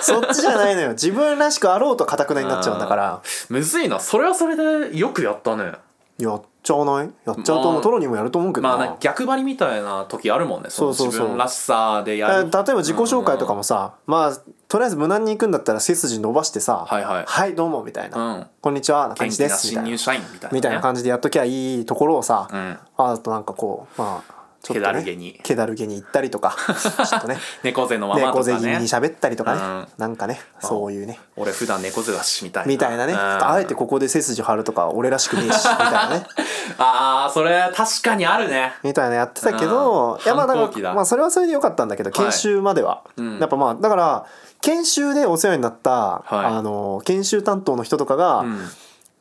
[0.00, 0.90] そっちじゃないのよ。
[0.90, 3.20] 自分らしくあろうと硬くなになっちゃうんだから。
[3.48, 4.00] むずいな。
[4.00, 5.72] それはそれでよくやったね。
[6.18, 7.10] やっちゃわない？
[7.24, 10.68] やっちゃうと思う、まあトロにもやると思うけどな、まあ逆張りみたいな時あるもんね。
[10.68, 11.20] そうそうそう。
[11.20, 12.34] 自分らしさでえやる。
[12.34, 14.32] 例えば自己紹介とかもさ、まあ
[14.68, 17.54] とりあえず無難に行くんだったら背筋伸ばしてさ「はいはい。
[17.54, 18.46] どうも」みたいな「うん。
[18.60, 19.86] こんにちは」な感元気なじですみたいな。
[19.86, 22.78] 新入社員みたいな、ね、みたいな感じでやっときゃいいところをさ、うん。
[22.98, 25.40] あとなんかこうまあちょっと、ね、気だるげに。
[25.42, 26.54] 気だるげに行ったりとか
[27.08, 27.38] ちょっとね。
[27.62, 28.58] 猫背のまま猫とかね。
[28.58, 29.86] 背気味に喋ったりとかね、うん。
[29.96, 31.18] なんかねそういうね。
[31.36, 32.68] 俺普段猫背だしみたいな。
[32.68, 33.18] みたいなね、うん。
[33.18, 36.26] あえてここで背筋張るとか俺らしくねえしみたいなね。
[36.76, 38.74] あーそれ確かにあるね。
[38.82, 40.20] みたいなやってたけど、うん。
[40.20, 40.82] いやまあだ反抗期だ。
[40.82, 43.38] からまあそれはそれでよかったんだけど研修までは、うん。
[43.38, 44.26] やっぱまあだから
[44.60, 46.34] 研修でお世話になった、はい。
[46.46, 48.58] あの研修担当の人とかが、うん。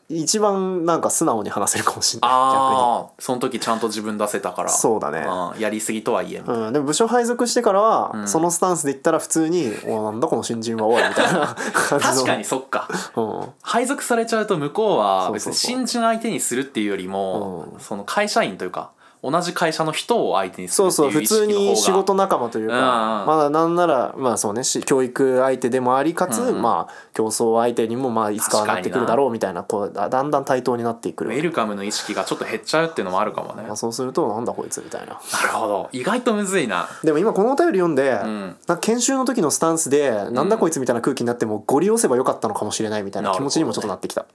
[0.09, 2.29] 一番なんか素直に話せるかもしれない。
[2.29, 4.69] 逆ああその時ちゃんと自分出せたから。
[4.69, 5.25] そうだね。
[5.27, 5.59] うん。
[5.59, 6.39] やりすぎとはいえ。
[6.39, 8.27] に、うん、でも部署配属してからは、うん。
[8.27, 11.55] そのスタンスで言ったら普通に「おなんだこの新人はおい」みたいな。
[11.99, 12.87] 確かにそっか。
[13.17, 13.49] うん。
[13.61, 17.79] 配属されちゃうと向こうは別に新人相手にするっていうよりもうん。
[17.81, 18.91] その会社員というか
[19.23, 23.27] 同じ会社の人を相手にすそうるっていう意そう普通に仕事仲間というか、うんうん。
[23.27, 26.61] まだなんならまあそうねし教育相手でもありかつ、うんうん。
[26.61, 31.31] まあ競争相手にもまあいつかはなってくるだろうみたいなこうだだんだん対等になっていくる。
[31.31, 33.63] ウェルカムの意識がちょっと減っちゃうっていうのもあるかもね。
[33.63, 35.07] まあ、そうするとなんだこいつみたいな。
[35.07, 36.87] なるほど意外とむずいな。
[37.03, 38.23] でも今このお便り読んで、ん。
[38.23, 44.25] なんか研修の時のスタンスで、なんだこいつみたいな空気になってもご利用せばよかったのかもしれないみたいな気持ちにもちょっとなってきた、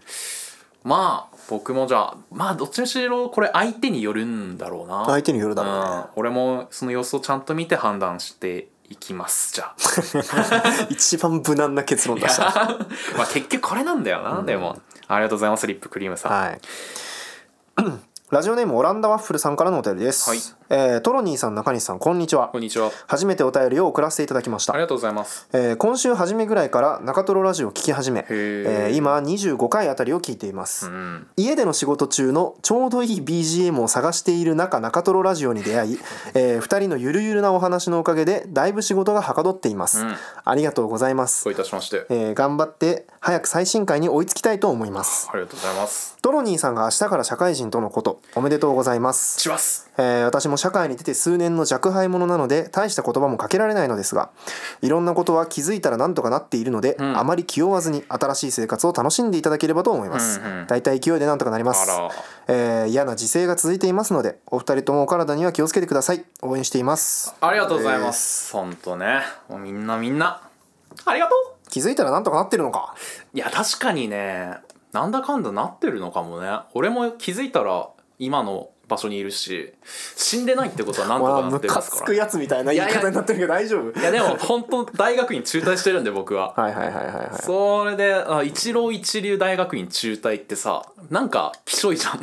[0.85, 5.05] まあ僕もじゃあまあどっちにしろこれ相手によるんだろうな。
[5.07, 9.55] 相手によるだろうね、うん、俺もその様子をちゃんと見て判断していきます。
[9.55, 9.76] じゃあ。
[10.91, 12.45] 一番無難な結論出した。
[13.16, 14.78] まあ結局これなんだよな、でも。
[15.09, 16.61] ありがとうございますリップクリームさん、はい。
[18.30, 20.39] ラジオネームオランダワッフルさんからのお便りです、はい
[20.75, 22.49] えートロニーさん中西さんこんにちは。
[22.49, 22.91] こんにちは。
[23.07, 24.73] 初めてお便りを送らせていただきました。
[24.73, 25.47] ありがとうございます。
[25.53, 28.25] えー今週初めぐらいから中トロラジオを聞き始め、ー。
[28.31, 35.99] えー今25回あたりを聞いています、うん家での仕事中のちょうどいい BGM を探している中中トロラジオに出会い、
[36.33, 40.16] え2人のゆるゆるなお話のおかげでだいぶ仕事がはかどっています、うん。
[40.43, 41.45] ありがとうございます。
[41.45, 42.07] どういたしまして。
[42.09, 45.29] えー頑張って早く最新回に追いつきたいと思います。
[45.31, 46.16] ありがとうございます。
[46.23, 49.39] トロニーさんが明日から社会人とのことおめでとうございます。
[49.39, 49.91] します。
[49.99, 54.31] えー私も社会に出て数年の若輩者なので大した言葉もかけられないのですが
[54.81, 57.19] いろんなことは気づいたらなんとかなっているので、ん。
[57.19, 61.91] あまり気負わずに新しい生活を楽しんでいただければと思います、うんうんだいたい勢いでなんとかなります。
[62.47, 66.25] えー嫌な時勢が続いていますのでお二人ともお体には気をつけてください。
[66.43, 67.35] 応援しています。
[67.41, 68.53] ありがとうございます。
[68.53, 69.23] ほんとね。
[69.49, 70.41] もうみんなみんな。
[71.05, 71.71] ありがとう。
[71.71, 72.95] 気づいたらなんとかなってるのか。
[73.35, 74.59] いや確かにね。
[74.93, 76.49] なんだかんだなってるのかもね。
[76.75, 77.89] 俺も気づいたら
[78.19, 79.72] 今の場所にいるし
[80.16, 82.03] 死んでないってことはなんとかなってますから。
[82.03, 83.99] つくやつみたいな言い方になってるけど大丈夫？
[83.99, 86.53] いやでも本当大学院中退してるんで僕は。
[86.57, 92.20] はいはいはいはいはいそれであ一浪一流大学院中退ってさなんか希少いじゃん、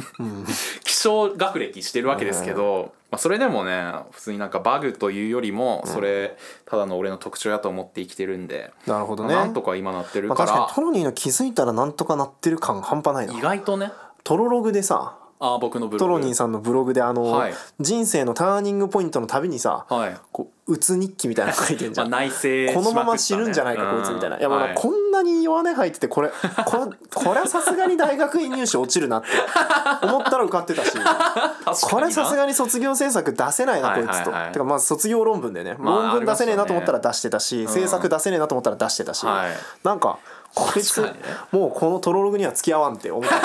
[0.84, 13.34] 希少学歴してるわけですけど、まあ、それでもね普通になんかバグというよりもそれただの俺の特徴やと思って生きてるんで、なるほどね、まあなんとか今なってるまあ、から、確かにトロニーの気づいたらなんとかなってる感半端ないな。
[13.34, 13.92] 意外とね。
[14.24, 16.00] トロログでさあ僕のブログ。
[16.00, 17.54] トロニーさんのブログであの、はい。
[17.80, 24.38] 人生のターニングポイントのたびにさはい、こううつ日記みたいなの書いてんじまあ、ゃん、内省このまま死ぬんじゃないか、こいつみたいな。
[24.38, 26.30] いや、まあ、こんなに弱音吐いてて、これ、
[26.66, 29.28] これ、これはさすがに大学院入試落ちるなって
[30.04, 30.92] 思ったら受かってたし、
[31.90, 34.12] これさすががに卒業制作出せないな、こいつと。
[34.12, 34.24] はい。
[34.24, 37.68] はいはいてか、まあ、卒業論文でね、まあ論文出せねえなと思ったら出してたし、ん。
[37.68, 39.52] 制作出せねえなと思ったら出してたし、はい。
[39.84, 40.20] なんか、
[40.56, 41.14] こいつ、ね。
[41.52, 43.38] もうこのトロログには付き合わんって思った。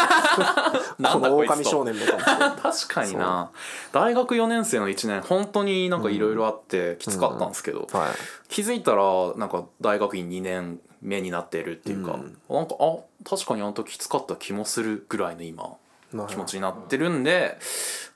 [0.99, 2.63] なんこの狼少年めと思って。
[2.63, 3.51] 確かにな。
[3.93, 8.11] 大学4年生の1年本当になんかいろいろあってきつかったんですけど、はい。
[8.49, 12.97] 気づいたらなんか大学院2年目になってるっていうか、なんかあ
[13.29, 15.77] 確かにあの時きつかった気もするぐらいの今
[16.13, 17.59] な気持ちになってるんで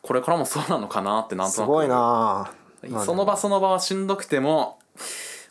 [0.02, 1.66] これからもそうなのかなってなんとなく。
[1.66, 2.50] すごいな
[2.88, 4.78] まあその場その場はしんどくても、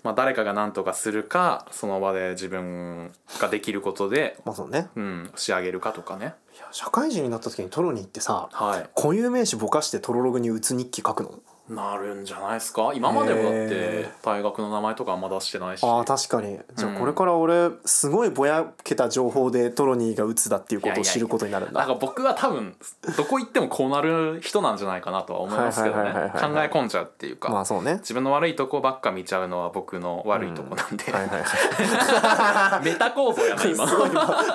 [0.07, 4.87] まあ、誰かが何とかするかその場で自分ができることで、まあそうね。
[4.95, 6.33] うん、仕上げるかとかね。
[6.55, 8.89] いや社会人になった時にトロニーってさ、はい。
[8.95, 11.31] 固有名詞ぼかしてトロログに打つ日記書くの？
[11.69, 12.91] なるんじゃないですか？
[12.95, 13.67] 今までもだっへ
[14.05, 15.83] て大学の名前とかあんま出してないし。
[15.83, 16.59] あー確かに。
[16.75, 16.97] じゃあうん。
[16.97, 21.79] これから俺すごいぼやけた情報でトロニーが打つだっていうことを知ることになるんだ。
[21.79, 22.75] なんか僕は多分
[23.17, 26.11] どこ行ってもこうなる人なんじゃないかなとは思いますけどね。
[26.13, 27.95] 考え込んじゃうっていうか、まあそうね。
[27.95, 33.85] 自分の悪いとこばっか見ちゃうのは僕の悪いとこなんで、はいはいはメタ構造やない 今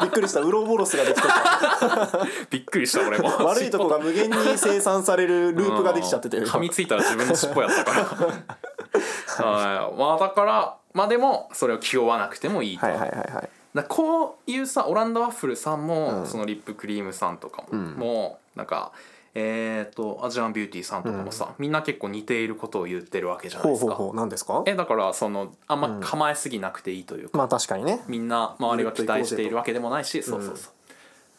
[0.03, 0.41] びっくりした。
[0.41, 2.27] ウロボロスができてた。
[2.51, 3.29] びっくりした俺も。
[3.45, 6.39] 悪いとこが無限に生産されるループができちゃってて。
[6.39, 6.45] うん。
[6.45, 9.47] 噛みついたら自分の尻尾やったから。
[9.47, 9.99] はい。
[9.99, 13.49] まあだからまあでもそれを気負わなくてもいいと、はいはいはいはい。
[13.75, 16.27] だこういうさオランダワッフルさんも、うん。
[16.27, 17.95] そのリップクリームさんとかも,、うん。
[17.95, 18.93] もうなんか
[19.35, 23.87] えっ、とアジアンビューティーさんとかもさ、みんな結構似ていることを言ってるわけじゃないですか。
[23.87, 24.17] ほうほうほう。
[24.17, 24.63] 何ですか？
[24.67, 28.03] えだからそのあんま構えすぎなくていいというか、まあ確かにね。
[28.09, 30.73] みんな周りが期待しているわけでもないしそうそうそう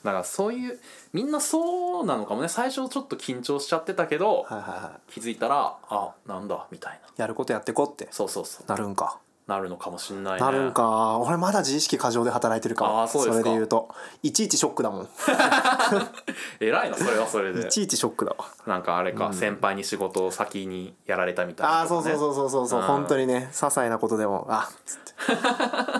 [0.03, 0.79] だからそういう
[1.13, 2.49] みんなそうなのかもね。
[2.49, 7.07] 最初ちょっと緊張しちゃってたけど、はいはいは気づいたらあなんだみたいな。
[7.07, 8.07] いやることやってこって。
[8.11, 8.69] そうそうそう。
[8.69, 10.39] なるんかなるのかもしんないね。
[10.39, 11.17] なるんか。
[11.19, 12.85] 俺まだ自意識過剰で働いてるか。
[12.85, 13.37] あらーそうですか。
[13.39, 13.89] れで言うと。
[14.21, 15.09] いちいちショックだもん。
[16.61, 17.59] 偉いなそれはそれで。
[17.67, 18.45] いちいちショックだわ。
[18.65, 22.79] なんかあれか、先輩に仕事を先にやられたみたいな、ああそうそうそうそうそうそう。
[22.79, 22.85] うん。
[22.85, 25.13] 本当にね些細なことでもあっつって。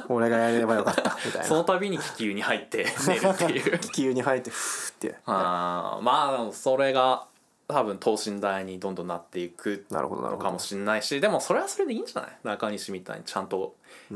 [0.08, 1.48] 俺がやればよかった みたいな。
[1.48, 3.80] その度に気球に入って寝るっていう。
[3.80, 5.16] 気球に入ってフーって。
[5.26, 7.26] あーまあそれが
[7.68, 10.44] 多分等身大にどんどんなっていくなるほどなるほど。
[10.46, 12.32] のかもしれないしでもそれはそれでいいんじゃない？
[12.44, 13.76] 中西みたいにちゃんと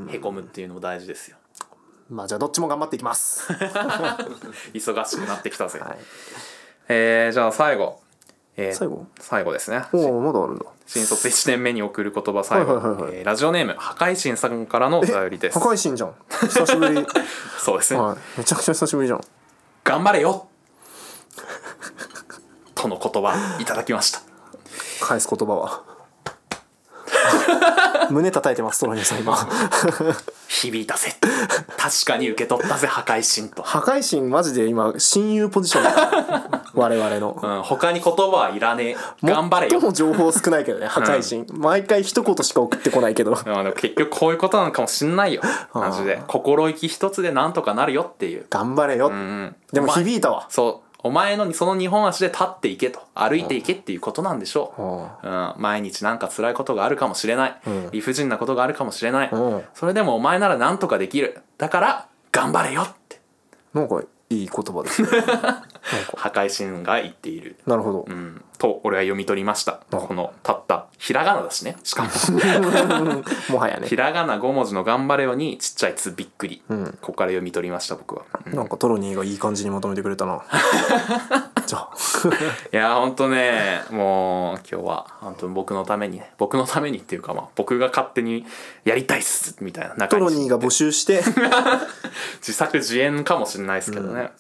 [0.09, 1.37] へこむっていうのも大事ですよ、
[2.09, 3.51] まあじゃあどっちも頑張っていきます。
[4.73, 5.97] 忙しくなってきたぜ、はい。
[6.89, 7.99] えー、じゃあ最後、
[8.57, 9.05] えー最後？
[9.19, 9.83] 最後ですね。
[9.93, 10.65] おおまだあるんだ。
[10.85, 13.15] 新卒1年目に送る言葉最後、はいはいはいはい。
[13.17, 15.59] えーラジオネーム破壊神さんからのお便りです。
[15.59, 16.15] 破壊神じゃん。
[16.49, 17.05] 久しぶり。
[17.59, 18.17] そうですね、はい。
[18.37, 19.21] めちゃくちゃ久しぶりじゃん。
[19.83, 20.47] 頑張れよ
[22.77, 24.21] との言葉いただきました。
[25.01, 25.83] 返す言葉は。
[28.09, 29.35] 胸叩いてますトロニーさん今。
[30.47, 31.13] 響いたぜ。
[31.77, 36.61] 確かに受け取ったぜ破壊神と、破壊神マジで今親友ポジションだ。
[36.73, 37.39] 我々の。
[37.41, 38.97] うん、他に言葉はいらねえ。
[39.23, 39.79] 頑張れよ。
[39.79, 43.35] 最も情報少ないけどね破壊神、毎回一言しか送ってこないけど。
[43.75, 45.41] 結局こういうことなのかもしんないよ。
[45.73, 46.21] マジで。
[46.27, 50.45] 心意気一つでなんとかなるよっていう、頑張れよ、うん、でも響いたわ。
[50.49, 54.73] そうお前のその二本足で立っていけと歩いていけっていうことなんでしょ
[55.23, 57.89] う、あうん、毎日なんか辛いことがあるかもしれない、ん。
[57.91, 59.63] 理不尽なことがあるかもしれない、うん。
[59.73, 61.39] それでもお前ならなんとかできる。
[61.57, 63.21] だから頑張れよって。
[63.73, 65.09] なんかいい言葉ですね
[66.15, 69.79] 破壊神が言っている、なるほど、うん、と俺は読み取りました。
[69.91, 71.77] このたったひらがなだしね。
[71.83, 72.09] しかも。
[73.49, 73.87] もはやね。
[73.87, 76.85] ひらがな5文字の「頑張れよ」にちっちゃい「つ」びっくり、ん。
[77.01, 78.55] ここから読み取りました僕は、うん。
[78.55, 80.43] なんかトロニーがいい感じにまとめてくれたな。
[81.65, 81.89] じゃあ。
[82.73, 86.33] いやほんとねもう今日は本当に僕のためにね。
[86.37, 88.45] 僕のためにっていうかまあ僕が勝手に
[88.83, 91.23] やりたいっすみたいな中トロニーが募集して。
[92.41, 94.31] 自作自演かもしれないですけどね、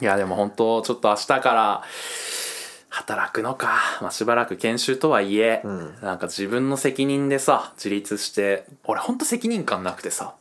[0.00, 1.82] いやでも本当ちょっと明日から
[2.88, 5.62] 働くのか、まあ、しばらく研修とはいえ、
[6.00, 10.34] なんか自分の責任でさ自立して俺ほんと責任感なくてさ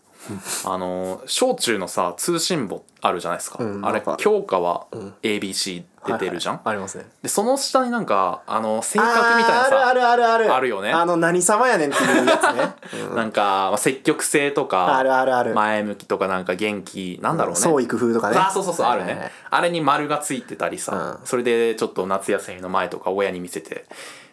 [0.66, 4.88] あの小中のさ通信簿あるじゃないですか、あれうんなんか教科は
[5.22, 6.76] ABC 出てるじゃん、はいはい。
[6.76, 7.06] ありますね。
[7.22, 10.54] でその下になんかあの性格みたいなさあーあるあるあるある。
[10.56, 10.92] あるよね。
[10.92, 15.54] あの何様やねんっていうやつね、 なんか、まあ、積極性とかあるあるある。
[15.54, 18.38] 前向きとかなんか元気なんだろうね、創意工夫とかね。
[18.38, 19.24] あそうそうそうあるね、はいはい。
[19.26, 21.28] はいあれに丸がついてたりさ、うん。
[21.28, 23.86] それでちょっと夏休みの前とか親に見せて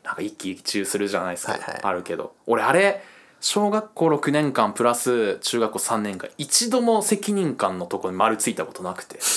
[0.02, 1.80] なんか一喜一憂するじゃないですか、はいはい。
[1.82, 2.32] あるけど。
[2.46, 3.02] 俺あれ
[3.40, 9.18] 小学校6年間プラス中学校3年間一度も責任感のところに丸ついたことなくて。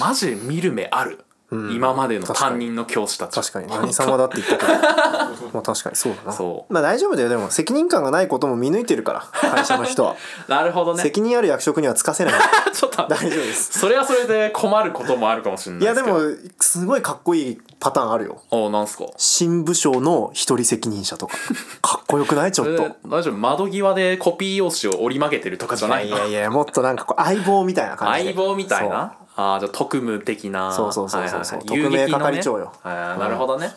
[0.00, 1.22] マジで見る目ある、
[1.72, 3.34] 今までの担任の教師たち。
[3.40, 3.68] 確かに。
[3.68, 4.72] 何様だって言ったけど。
[5.52, 6.32] まあ確かにそうだな。
[6.32, 6.72] そう。
[6.72, 7.50] まあ大丈夫だよでも。
[7.50, 10.16] 責任感がないことも見抜いてるから会社の人は。
[10.48, 11.02] なるほどね。
[11.02, 12.34] 責任ある役職には就かせない。
[12.72, 13.06] ちょっと。
[13.08, 13.78] 大丈夫です。
[13.78, 16.18] それはそれで困ることもあるかもしれないいやでも
[16.60, 18.40] すごいかっこいいパターンあるよ。
[18.50, 19.04] おなんすか？
[19.18, 21.36] 新部署の一人責任者とか。
[21.82, 22.52] かっこよくない？
[22.52, 22.72] ちょっと。
[22.82, 23.34] え大丈夫？
[23.34, 28.32] 窓際でコピー用紙を折り曲げてるとかじゃないいやいやもっとなんかこう相棒みたいな感じで。
[28.32, 29.14] 相棒みたいな？
[29.36, 30.72] ああじゃあ特務的な。
[30.72, 31.58] そうそうそうそうそう。
[31.60, 31.88] はいはいはい。
[31.88, 32.72] 特命係長よ。
[32.82, 33.72] あーなるほどね、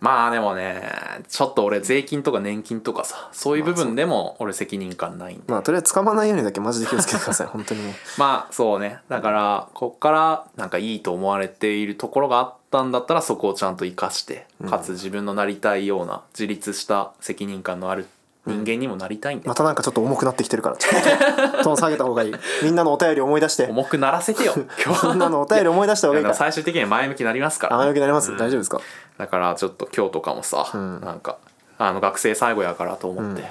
[0.00, 0.82] まあでもね
[1.28, 5.44] ちょっと俺税金とか年金とかさそういう部分でも俺責任感ないんで。
[5.46, 9.00] まあとりあえず捕まらないようにだけマジで気をつけてください本当にね まあそうね。
[9.08, 18.06] だからこっからなんかいいと思われているところがあったんだったらそこをちゃんと生かしてかつ自分のなりたいような自立した責任感のある
[18.46, 20.76] 人間にもなりたいんで、またなんかちょっと重くなってきてるから。
[20.76, 22.34] ちょっとトーン下げた方がいい。
[22.64, 23.66] みんなのお便り思い出して。
[23.66, 25.06] 重くならせてよ 今日。
[25.08, 26.30] みんなのお便り思い出した方がいいか。
[26.30, 27.74] ら最終的には前向きになりますから。
[27.76, 28.80] 甘よくなります、大丈夫ですか？
[29.18, 31.00] だからちょっと今日とかもさ、ん。
[31.00, 31.36] なんか
[31.78, 33.44] あの学生最後やからと思って、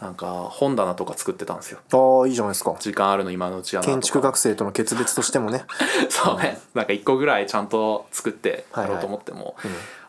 [0.00, 1.78] なんか本棚とか作ってたんですよ。
[1.92, 2.74] ああいいじゃないですか。
[2.78, 3.94] 時間あるの今のうちやなとか。
[3.94, 5.64] 建築学生との決別としてもね。
[6.08, 6.60] そうね。
[6.74, 9.56] なんか一個ぐらいちゃんと作ってやろうと思っても、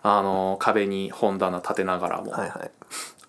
[0.04, 2.72] あの壁に本棚立てながらも、はいはい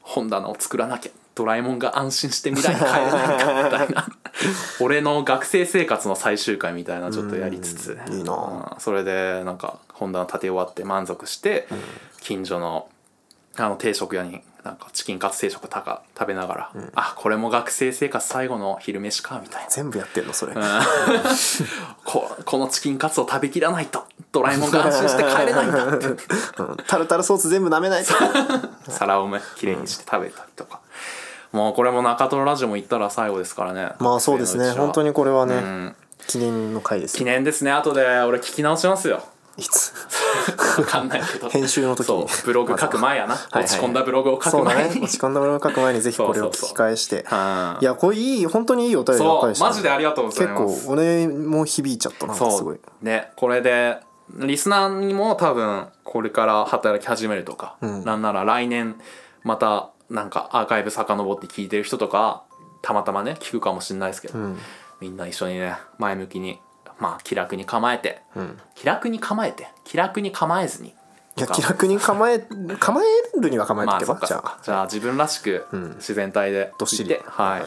[0.06, 4.06] 本棚を作らなきゃドラえもんが安心して未来に帰れないかみたいな。
[4.80, 7.98] 俺の学生生活の最終回みたいなちょっとやりつつ。
[8.06, 8.32] うんいいな。
[8.32, 11.66] うんそれでなんか本棚立て終わって満足して、
[12.20, 12.88] 近所の
[13.56, 19.70] あの定食屋になんかチキンカツ定食たか食べながら、あこれも学生生活最後の昼飯かみたいな。
[19.70, 20.54] 全部やってんのそれ、
[22.04, 26.06] ここのチキンカツを食べきらないとドラえもんが安心して帰れないんだって。
[26.06, 26.16] うん。
[26.86, 28.12] タルタルソース全部舐めないと。
[28.90, 30.80] 皿をねきれいにして食べたりとか、
[31.52, 33.92] もうこれも中トロラジオも行ったら最後ですからね。
[33.98, 34.70] まあそうですね。
[34.72, 35.96] 本当ににこれはね、うん。
[36.26, 37.70] 記念の回です記よ念ですね。
[37.70, 39.22] 後で俺聞き直しますよ
[39.58, 39.94] いつ？
[40.76, 41.48] 分かんないけど。
[41.48, 42.28] 編集の時に。
[42.28, 43.64] そうブログ書く前やな、いはい。
[43.64, 45.00] 落ち込んだブログを書そうだく前に、ね。
[45.02, 47.22] 落ち込んだブログ書く前にぜひこれを聞き返して。
[47.22, 47.78] うん。
[47.80, 50.86] いやこれいい本当にいいお便りばっしたマジでありがとうござい結ます。
[50.86, 52.52] 構俺も響いちゃったなすごい。
[52.60, 53.98] そうねこれで
[54.34, 58.04] リスナーにも多分これから働き始めるとか、ん。
[58.04, 58.96] なんなら来年
[59.42, 62.44] またなんかアーカイブ遡って聞いてる人とか
[62.82, 64.58] たまたまね聞くかもしれないですけど、ん。
[65.00, 66.58] みんな一緒にね前向きに
[66.98, 68.58] まあ気楽に構えて、ん。
[68.74, 69.68] 気楽に構えて。
[69.84, 70.90] 気楽に構えずに。
[71.38, 72.38] いや気楽に構え
[72.80, 74.58] 構えるには構えまあてけば、じゃそっかそっか。
[74.60, 74.64] あ。
[74.64, 75.66] じゃあ自分らしく
[75.96, 77.04] 自然体でどっしり。
[77.04, 77.66] いてはい、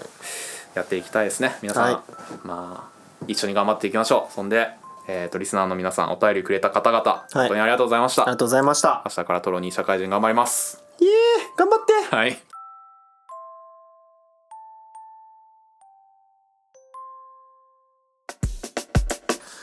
[0.73, 1.57] やっていきたいですね。
[1.61, 1.97] 皆さん、はい。
[2.43, 4.33] まあ一緒に頑張っていきましょう。
[4.33, 4.69] そんで
[5.11, 8.23] えー、とリスナーの皆さんお便りくれた方々、本当にありがとうございました。
[8.23, 9.01] ありがとうございました。
[9.05, 10.83] 明日からトロニー社会人頑張ります。
[10.99, 11.13] イエーイ。
[11.57, 12.15] 頑張って。
[12.15, 12.48] はい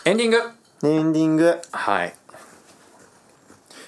[0.06, 0.36] エンディング。
[0.84, 1.60] エンディング。
[1.72, 2.14] はい。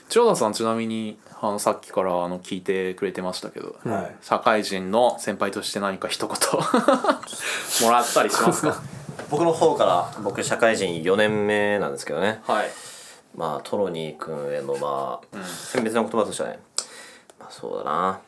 [0.09, 4.17] 千代田さんちなみにあのさっきからあの聞いてくれてましたけど、はい。
[4.21, 6.37] 社会人の先輩として何か一言。
[7.87, 8.83] もらったりしますか？
[9.31, 12.43] 僕の方から僕社会人4年目なんですけどね。
[12.49, 12.71] はい。
[13.37, 16.59] まあトロニー君へのまあ、選別の言葉としてはね。
[17.39, 18.19] まあそうだな。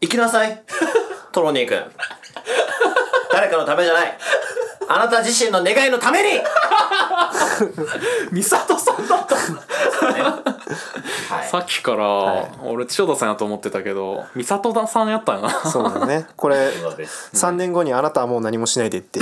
[0.00, 0.62] 生きなさい。
[1.32, 1.76] トロニー君。
[3.32, 4.16] 誰かのためじゃない
[4.88, 6.40] あなた自身の願いのために。
[8.32, 9.34] 美里さんだった
[11.34, 11.48] はい。
[11.48, 15.50] さっきから、俺千代田さんやと思ってたけど美里さんやったよな。
[15.50, 16.26] そうだよね。
[16.36, 17.30] これそうです。
[17.34, 19.20] 3年後にあなたはもう何もしないでって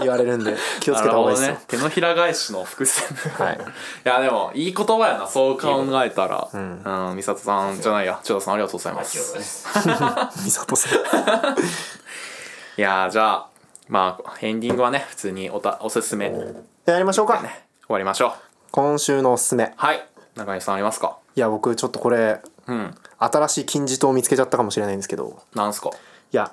[0.00, 3.06] 言われるんで 気をつけた方がいいですよ、なるほどね、手のひら返しの伏線。
[3.38, 3.56] はい。
[3.56, 3.58] い
[4.04, 5.26] やでもいい言葉やな。
[5.26, 6.48] そう考えたら。
[6.52, 7.16] うん。
[7.16, 8.18] 美里さんじゃないや。
[8.22, 9.34] 千代田さんありがとうございます。
[9.34, 9.68] です。
[10.44, 10.92] 美里さん。
[12.76, 13.49] いやーじゃあ
[13.90, 16.30] まあエンディングはね普通におたおすすめ。
[16.30, 16.38] ね
[16.86, 17.38] やりましょうか。
[17.40, 17.48] 終
[17.88, 18.32] わりましょう。
[18.70, 19.72] 今週のおすすめ。
[19.76, 20.06] はい。
[20.36, 21.18] 中西さんありますか？
[21.34, 22.94] いや僕ちょっとこれうん。
[23.18, 25.42] 新しい金字塔を見つけちゃったかもしれないんですけど。
[25.54, 25.90] なんすか？
[25.90, 25.92] い
[26.36, 26.52] や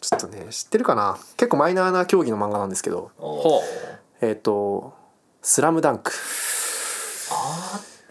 [0.00, 1.18] ちょっとね知ってるかな？
[1.36, 3.10] 結構マイナーな競技の漫画なんですけど。
[3.18, 3.60] ほ
[4.20, 4.94] えっ、と
[5.42, 6.12] 「スラムダンク。
[6.12, 6.14] う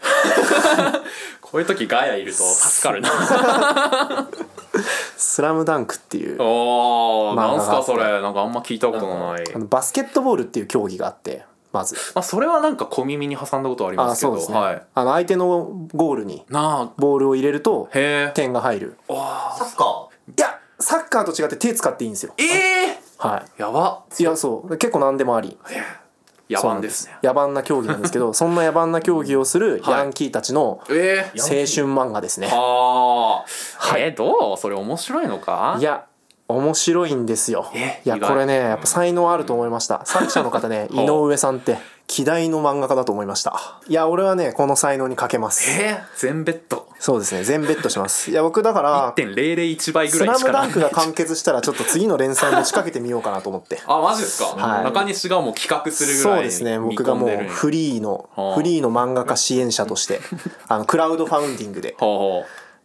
[1.40, 3.08] こういう時ガヤいると助かるな
[5.16, 8.04] スラムダンクっていうおーまあなんすかそれ。
[8.04, 9.44] なんかあんま聞いたことのない。
[9.54, 11.94] あのバスケットボールっていう競技があってまず。
[12.14, 14.32] まあそれはなんか小耳に挟んだことありあますけど。
[14.32, 14.82] そうですね、はい。
[14.94, 18.32] あの相手のゴールになボールを入れるとあへえ。
[18.34, 18.98] 点が入る。
[19.08, 19.14] サ
[19.64, 22.32] ッカいやサッカーと違って手使っていいんですよ。
[22.38, 22.44] え
[22.92, 24.04] えはやば。
[24.18, 24.76] いいやそう。
[24.76, 25.56] 結構何でもあり
[26.48, 27.16] 野蛮ですね。
[27.22, 29.94] 野蛮な競技なんですけど そんな野蛮な競技をするはい。
[29.98, 33.44] ヤンキーたちのええ青春漫画ですね、は
[33.92, 34.56] あえーどう？
[34.56, 35.76] それ面白いのか？
[35.80, 36.04] いや
[36.48, 37.66] 面白いんですよ。
[38.04, 40.02] いやこれねやっぱ才能あると思いました。
[40.06, 43.80] 作者の方ね井上さんって希代の漫画家だと思いました。
[43.88, 45.70] いや俺はねこの才能にかけます。
[45.70, 46.88] えー、全ベッド。
[46.98, 48.30] そうですね全ベットします。
[48.30, 50.62] いや僕だから1.001倍「スラムぐらいしかない。
[50.62, 53.80] ダンクが完結したらちょっと次の連載持ちかけてみようかなと思って。
[53.86, 54.84] あマジですか、はい。
[54.84, 58.54] 中西がもう企画するぐらいそうですね僕がもうフリーのはあ。
[58.54, 60.20] フリーの漫画家支援者として
[60.68, 61.96] あのクラウドファウンディングで。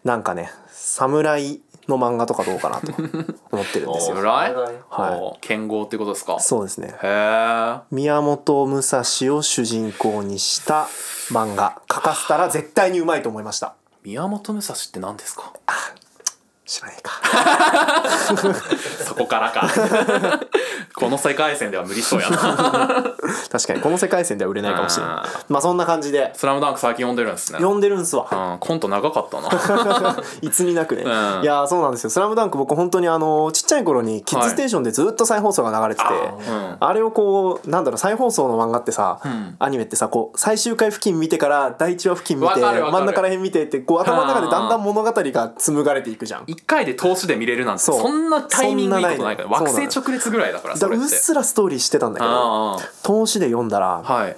[0.03, 1.61] なんかね侍
[1.91, 2.91] の漫画とかどうかなと
[3.51, 4.15] 思ってるんですよ。
[4.15, 4.73] 侍はい。
[4.89, 5.37] はい。
[5.41, 6.39] 剣豪ってことですか？
[6.39, 6.95] そうですね。
[7.01, 9.01] へえ宮本武蔵
[9.35, 10.87] を主人公にした
[11.31, 11.81] 漫画。
[11.91, 13.75] 書かせたら絶対にうまいと思いました。
[14.03, 15.53] 宮本武蔵って何ですか？
[16.71, 17.11] 知らないか。
[19.03, 19.67] そこからか。
[20.95, 22.37] この世界線では無理そうやな。
[23.51, 26.31] 確かにこの世界線では売れないかもしれなあいまあそんな感じで。
[26.33, 27.59] スラムダンク最近読んでるんですね。
[27.59, 28.25] 読んでるんすわ。
[28.31, 30.15] うんコント長かったな。
[30.41, 31.05] いつになくね、ん。
[31.05, 31.09] い
[31.45, 36.77] やーそうなんですよ「スラムダンク僕本当にあのちっちゃい頃にキッズステーションでずっと再放送が流れてて、うん。
[36.79, 39.55] あれをこうなんだろう再放送の漫画ってさ、ん。
[39.59, 46.43] アニメってさこう最終回付近見てから第1話付近見て真ん中ら辺見てってこう頭の中でだんだん物語が紡がれていくじゃん。
[46.47, 48.01] 一回で投資で見れるなんてそう。
[48.01, 54.35] そんなタイミングいいことないからそんなない惑星直列ぐらいだからだからうっすらストーリーしてたんだけどあ投資で読んだらあはい。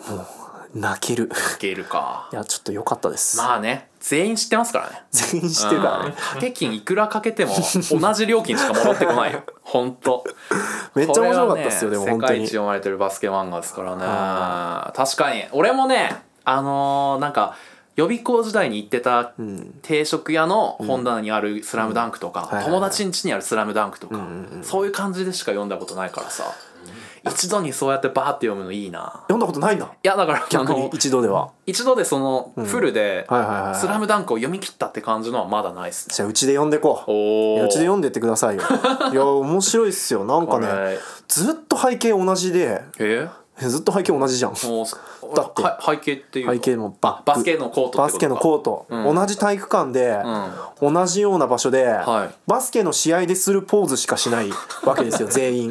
[0.75, 1.25] 泣ける。
[1.25, 2.29] いけるか。
[2.33, 5.03] いやちょっと良かったです、まあね全員知ってますからね。
[5.11, 6.05] 全員知ってるからね。
[6.07, 6.13] うん。
[6.13, 7.53] 掛け金いくらかけても
[7.91, 9.43] 同じ料金しか戻ってこないよ。
[9.61, 10.23] 本当。
[10.95, 12.39] めっちゃ面白かったっすよ、これはねでも本当に。
[12.39, 14.93] 世界一読まれてるバスケ漫画ですからね。
[14.93, 15.45] 確かに。
[15.51, 17.55] 俺もねあのーなんか
[17.95, 19.73] 予備校時代に行ってたん。
[19.81, 24.19] 定食屋の本棚にある「スラムダンクとか、友達ん家にある「スラムダンクとか、
[24.63, 26.43] そういう感じでしか読んだことないからさ
[27.25, 29.21] 一度にそうやってバーって読むのいいな。
[29.27, 31.51] 読んだことないんだいやだからあ逆にの一度では。
[31.65, 36.15] 一度でそのフルではいはいはいはい「スラムダンクを読み切ったって感じのはまだないっすね。
[36.15, 37.65] じゃあうちで読んでこう。
[37.65, 38.63] うちで読んでってくださいよ。
[39.13, 40.25] いや面白いっすよ。
[40.25, 42.81] なんかねずっと背景同じで。
[42.99, 43.29] え？
[43.61, 44.55] えずっと背景同じじゃん
[45.35, 46.53] もうだっては背景っていうの？
[46.53, 49.15] 背景もババスケのコートバスケのコート、うん。
[49.15, 50.21] 同じ体育館で、
[50.81, 52.35] 同じような場所で、はい。
[52.47, 54.49] バスケの試合でするポーズしかしない
[54.83, 55.67] わけですよ全員、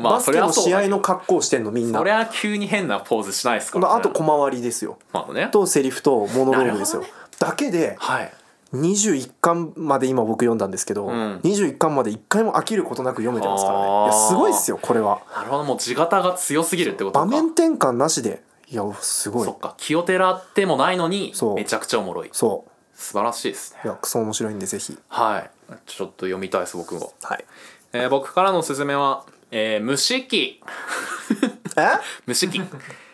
[0.00, 1.98] まあバスケの試合の格好してんのみんな。
[1.98, 4.98] そりゃ急に変なポーズしないですから、ね、あと小回りですよ。
[5.12, 5.48] まあね。
[5.52, 7.04] とセリフとモノローグですよ。
[7.38, 8.32] だけではい。
[8.74, 11.40] 21巻まで今僕読んだんですけど、ん。
[11.44, 14.04] 21巻まで1回も飽きることなく読めてますからね。
[14.04, 15.20] いやすごいっすよこれは。
[15.36, 15.64] なるほど。
[15.64, 17.26] もう地形が強すぎるってことか。
[17.26, 18.42] 場面転換なしで
[18.72, 19.44] いやすごい。
[19.44, 19.74] そっか。
[19.76, 21.54] 気をてらってもないのにそう。
[21.56, 22.30] めちゃくちゃおもろい。
[22.32, 22.64] そ
[22.94, 23.80] 素晴らしいですね。
[23.84, 24.98] ういやクソ面白いんでぜひ。
[25.08, 25.50] はい。
[25.84, 27.44] ちょっと読みたいです僕も、はい。
[27.92, 30.62] えー僕からのおすすめは、えー、虫機
[31.76, 32.00] え？
[32.26, 32.64] 虫機あ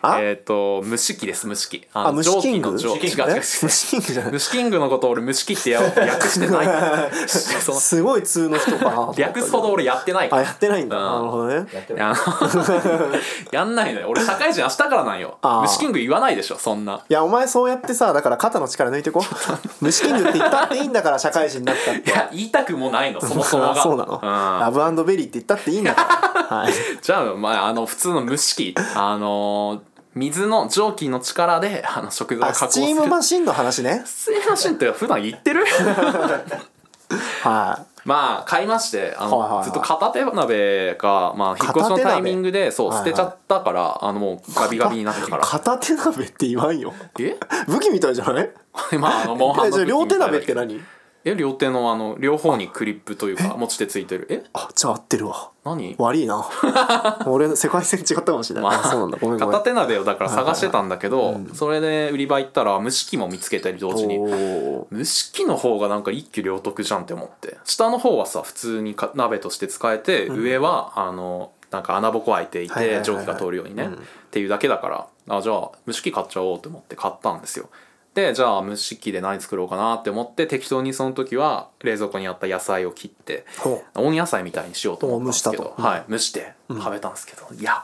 [0.03, 2.71] えっ、と虫機です虫機ああ虫キング？
[2.71, 3.31] の蒸違う違う違う。
[3.31, 4.31] え虫キングじゃない？
[4.33, 6.67] 虫キングのこと俺虫機ってや訳してない。
[7.27, 10.29] そのすごい通の人かなと思った略すほど俺やってない。
[10.31, 11.03] あやってないんだ、うん。
[11.03, 11.55] なるほどね。
[11.55, 11.99] やってるい。
[11.99, 13.11] やあの
[13.51, 14.07] やんないのよ。
[14.09, 15.37] 俺社会人明日からなんよ。
[15.41, 15.61] あー。
[15.63, 17.01] 虫キング言わないでしょそんな。
[17.09, 19.23] いやお前そうやってさだから肩の力抜いてこ
[19.81, 22.09] 虫 キングって言ったっていいんだから社会人になったって。
[22.09, 23.71] いや言いたくもないのそもそもが。
[23.71, 24.85] あそうなの、うん。
[24.85, 26.07] ラブベリーって言ったっていいんだか
[26.49, 26.57] ら。
[26.57, 26.73] はい。
[27.01, 28.75] じゃあ、まあ、あの普通の蒸し器。
[28.95, 29.81] あの
[30.19, 34.01] 水の蒸気の力であの食材をあ加工すチームマシンの話ね。
[34.05, 35.63] スチームマシンって普段言ってる？
[37.43, 39.63] はまあ買いましてあの、はいはいはい。
[39.65, 45.43] ずっと片手鍋が、まあ、引っ越しのタイミングでそう捨てちゃったから、あのもうガビガビになってから。
[45.43, 46.93] 片手鍋って言わんよ。
[47.19, 47.37] え？
[47.67, 48.49] 武器みたいじゃない？
[48.99, 50.83] まああのモンハンえのじゃあ両手鍋って何？
[51.31, 54.27] え両手のあの両方にクリップというか持ち手ついてる。
[54.29, 54.43] え？
[54.53, 55.51] あじゃあ合ってるわ。
[55.63, 55.95] 何？
[55.97, 56.47] 悪いな。
[57.27, 59.17] 俺の世界線違ったかもしれない、まあ、あそうなんだ。
[59.19, 64.17] ごめん片手鍋をだから探してたんだけど、それで売り場行ったら蒸し器も見つけたり同時に。
[64.91, 67.57] 蒸し器の方がなんか一挙両得じゃんって思って。
[67.63, 73.05] 下の方はさ普通にか鍋として使えて、上はあのなんか穴ぼこ開いていはいはいはいはい。
[73.05, 73.93] て蒸気が通るようにね、うん。
[73.93, 73.97] っ
[74.31, 75.07] ていうだけだから。
[75.31, 77.69] あじゃあ蒸し器買っちゃおうと思って買ったんですよ
[78.19, 85.75] でじゃあ蒸し器で何作ろうかなって思って適当にその時は冷蔵庫にあった野菜を切ってほ温野菜みたいにしようと思ったんですけど。
[85.77, 87.83] うんはい蒸して食べたんですけど、いや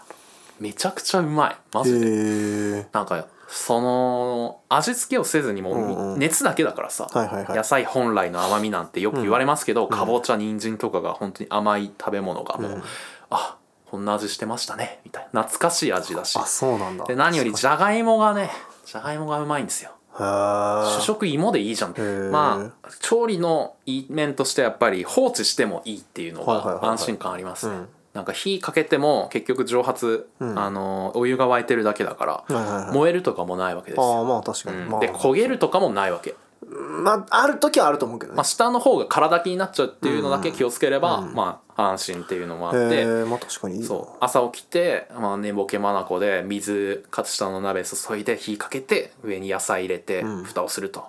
[0.60, 1.56] めちゃくちゃうまい。
[1.74, 2.88] マうジで。
[2.92, 12.84] なんかその味付けをせずにもうんうん熱だけだからさ、はいはいはい野菜本来の甘みなんてよく言われますけど、かぼちゃ人参とかが本当に甘い食べ物がもう、うん
[13.30, 13.58] あ
[13.90, 15.44] こんな味してましたねみたいな。
[15.44, 16.38] 懐かしい味だし。
[16.38, 17.06] あそうなんだ。
[17.06, 18.50] で何よりじゃがいもがね
[18.86, 21.94] じゃがいもがうまいんですよ主食芋でいいじゃん。
[21.94, 22.32] ー。
[22.32, 27.88] まあ調理のいい面としてやっぱり放置してもいいっていうのが安心感ありますね、うん。
[28.14, 30.58] なんか火かけても結局蒸発、うん。
[30.58, 32.96] あのお湯が沸いてるだけだから、はいはいはい。
[32.96, 36.36] 燃えるとかもないわけですよ、ああまあ確かに、まあ、うんで焦げるとかもないわけ、
[36.68, 44.18] まあある時はあると思うけどね、まあ、下の方が空だきになっちゃうっていうのだけ気をつければ、まあ安心っていうのもあって、まあ確かにそう。
[44.24, 50.44] 朝起きて、まあ、寝ぼけ眼で水かつ下の鍋注いで火かけて上に野菜入れてうん。
[50.44, 51.06] 蓋をすると、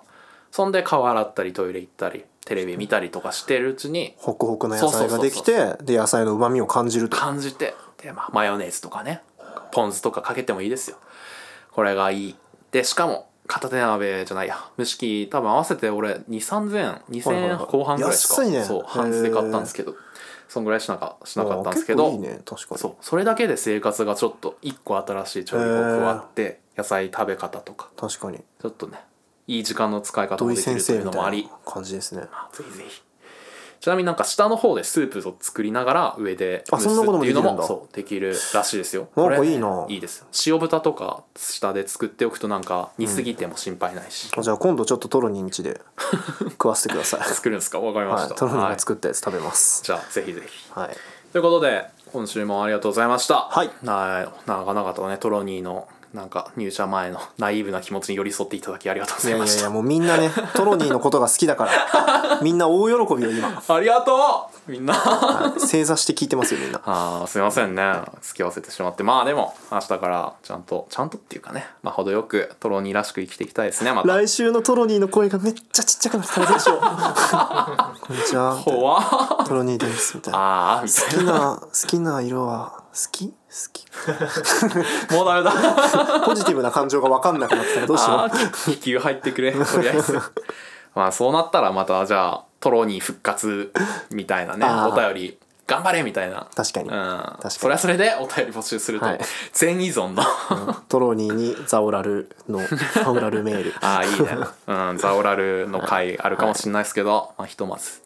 [0.51, 7.17] そんで顔洗ったりトイレ行ったりテレビ見たりとかしてるうちにホクホクの野菜ができてで野菜の旨味を感じると。
[7.17, 9.21] 感じてで、まあ、マヨネーズとかね
[9.71, 10.97] ポン酢とかかけてもいいですよ。
[11.71, 12.35] これがいい。
[12.71, 14.57] でしかも片手鍋じゃないや。
[14.77, 17.49] 蒸し器多分合わせて俺2 3 0 0 0はい2000はいはい。
[17.51, 18.63] 円後半ぐらいしか、安いね。
[18.63, 19.95] そう半ズで買ったんですけど。
[20.49, 22.17] そんぐらいしなかしなかったんですけど。
[22.17, 22.41] ね
[22.75, 22.95] そう。
[23.01, 27.89] それだけで生活がちょっと一個新しい調理法加わって野菜食べ方とか。
[27.97, 28.37] 確かに。
[28.37, 28.99] ちょっとね
[29.47, 31.43] いい時間の使い方もできるというのもあり。
[31.43, 32.23] な感じですね。
[32.31, 33.01] あぜひぜひ
[33.79, 39.07] ちなみになんか下の方でスープを作りながら上であそんなこともっていうのできるんだもできるらしいですよ。
[39.15, 39.85] なんかいいな。
[39.87, 45.79] いいです塩豚とか下で作っておくとなんか煮すぎても心配ないし、あじゃあ今度ちょっとトロニンチで
[46.51, 47.21] 食わせてください。
[47.33, 47.79] 作るんですか？
[47.79, 48.79] わかりまはいした、トロニンがはい。
[48.79, 49.83] 作ったやつ食べます。
[49.83, 50.71] じゃあぜひぜひ。
[50.73, 50.89] はい。
[51.31, 53.35] ということで今週もありがとうございました。
[53.49, 53.69] はい。
[53.85, 54.49] はい。
[54.49, 55.87] 長々とねトロニーの
[56.17, 59.61] なんか入社前の ナイーブな気持ちに寄り添っていただきありがとうごいやいやざいました。
[59.61, 63.61] いやもうみんなねトロニーのことが好きだから みんな大喜びよ今。
[63.67, 64.93] ありがとうみんな。
[64.93, 66.81] はい正座して聞いてますよみんな。
[66.85, 68.01] あーすいませんね。
[68.21, 69.03] 付き合わせてしまって。
[69.03, 71.67] まあでも明日からちゃんとちゃんとっていうかね。
[71.83, 74.07] まあ程よくトロニーらしく生きていきたいですねまた。
[74.07, 79.47] 来週のトロニーの声がめっちゃちっちゃくなったらどうしようこんにちは怖っ。
[79.47, 80.83] トロニーですみたいな。
[80.83, 83.27] 好きな好きな色は好き？
[83.29, 83.33] 好
[83.73, 83.85] き。
[85.13, 86.21] もうダメだ。
[86.25, 87.81] ポジティブな感情が分かんなくなってた。
[87.81, 89.51] らどうしよああ気球入ってくれ。
[89.51, 90.19] とりあえず。
[90.95, 93.71] まあそうなったらまたじゃあトロニー復活
[94.09, 95.37] みたいなねお便り
[95.67, 96.47] 頑張れみたいな。
[96.55, 96.89] 確かに。
[96.89, 96.93] うん。
[96.93, 97.51] 確かに。
[97.51, 99.19] それはそれでお便り募集すると、はい。
[99.51, 100.23] 全依存の。
[100.23, 100.25] う
[100.87, 102.61] トロニーにザオラルの
[102.93, 103.73] ザオラルメール。
[103.85, 104.29] ああいいね、
[104.67, 108.01] うん、ザオラルの回あるかもしれないですけど、まあ、ひとまず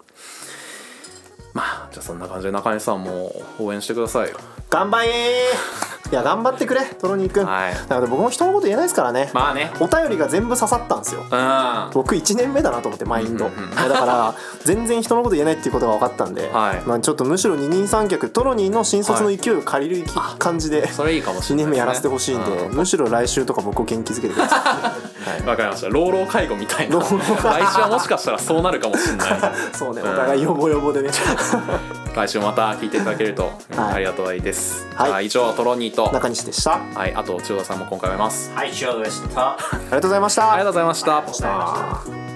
[1.54, 4.38] まあじゃあそんな感じで中根さんも応援してくださいよ。
[4.70, 5.10] 頑張れ
[6.12, 7.74] いや頑張ってくれトロニーくん、はい。
[7.74, 9.72] だから僕も人のこと言えないですからね、まあね。
[9.80, 11.22] お便りが全部刺さったんですよ。
[11.22, 11.90] うん。
[11.94, 13.76] 僕1年目だなと思ってマインド、うんうんうん。
[13.76, 14.36] だから
[14.66, 16.82] 全然人のこと言えないっていうことが分かったんで、はい。
[16.86, 21.66] まあ、ちょっとむしろ二人三脚トロニーの新卒の勢いを借りる感じで、それいいかもし2れないね。
[21.66, 24.60] 年目やらせてほしいんで、うむしろ来週とか僕を元気づけてください、
[25.30, 25.48] はい。
[25.48, 25.88] わかりました。
[25.88, 26.96] 老老介護みたいな。
[26.96, 27.50] 老老介護。
[27.50, 29.30] 来週はもしかしたらそうなるかもしれない。
[29.72, 31.10] そうね、うんお互いヨボヨボでね
[32.16, 33.94] 来週また聞いていただけると、はい。
[33.94, 35.28] ありがたいです、はい。
[35.28, 36.76] 以上トロニーと、中西でした。
[36.76, 38.52] あはい、あと千代田さんも今回はいます。
[38.54, 39.58] はい、塩でした。
[39.86, 40.54] りがとうございました。
[40.54, 42.31] ありがとうございました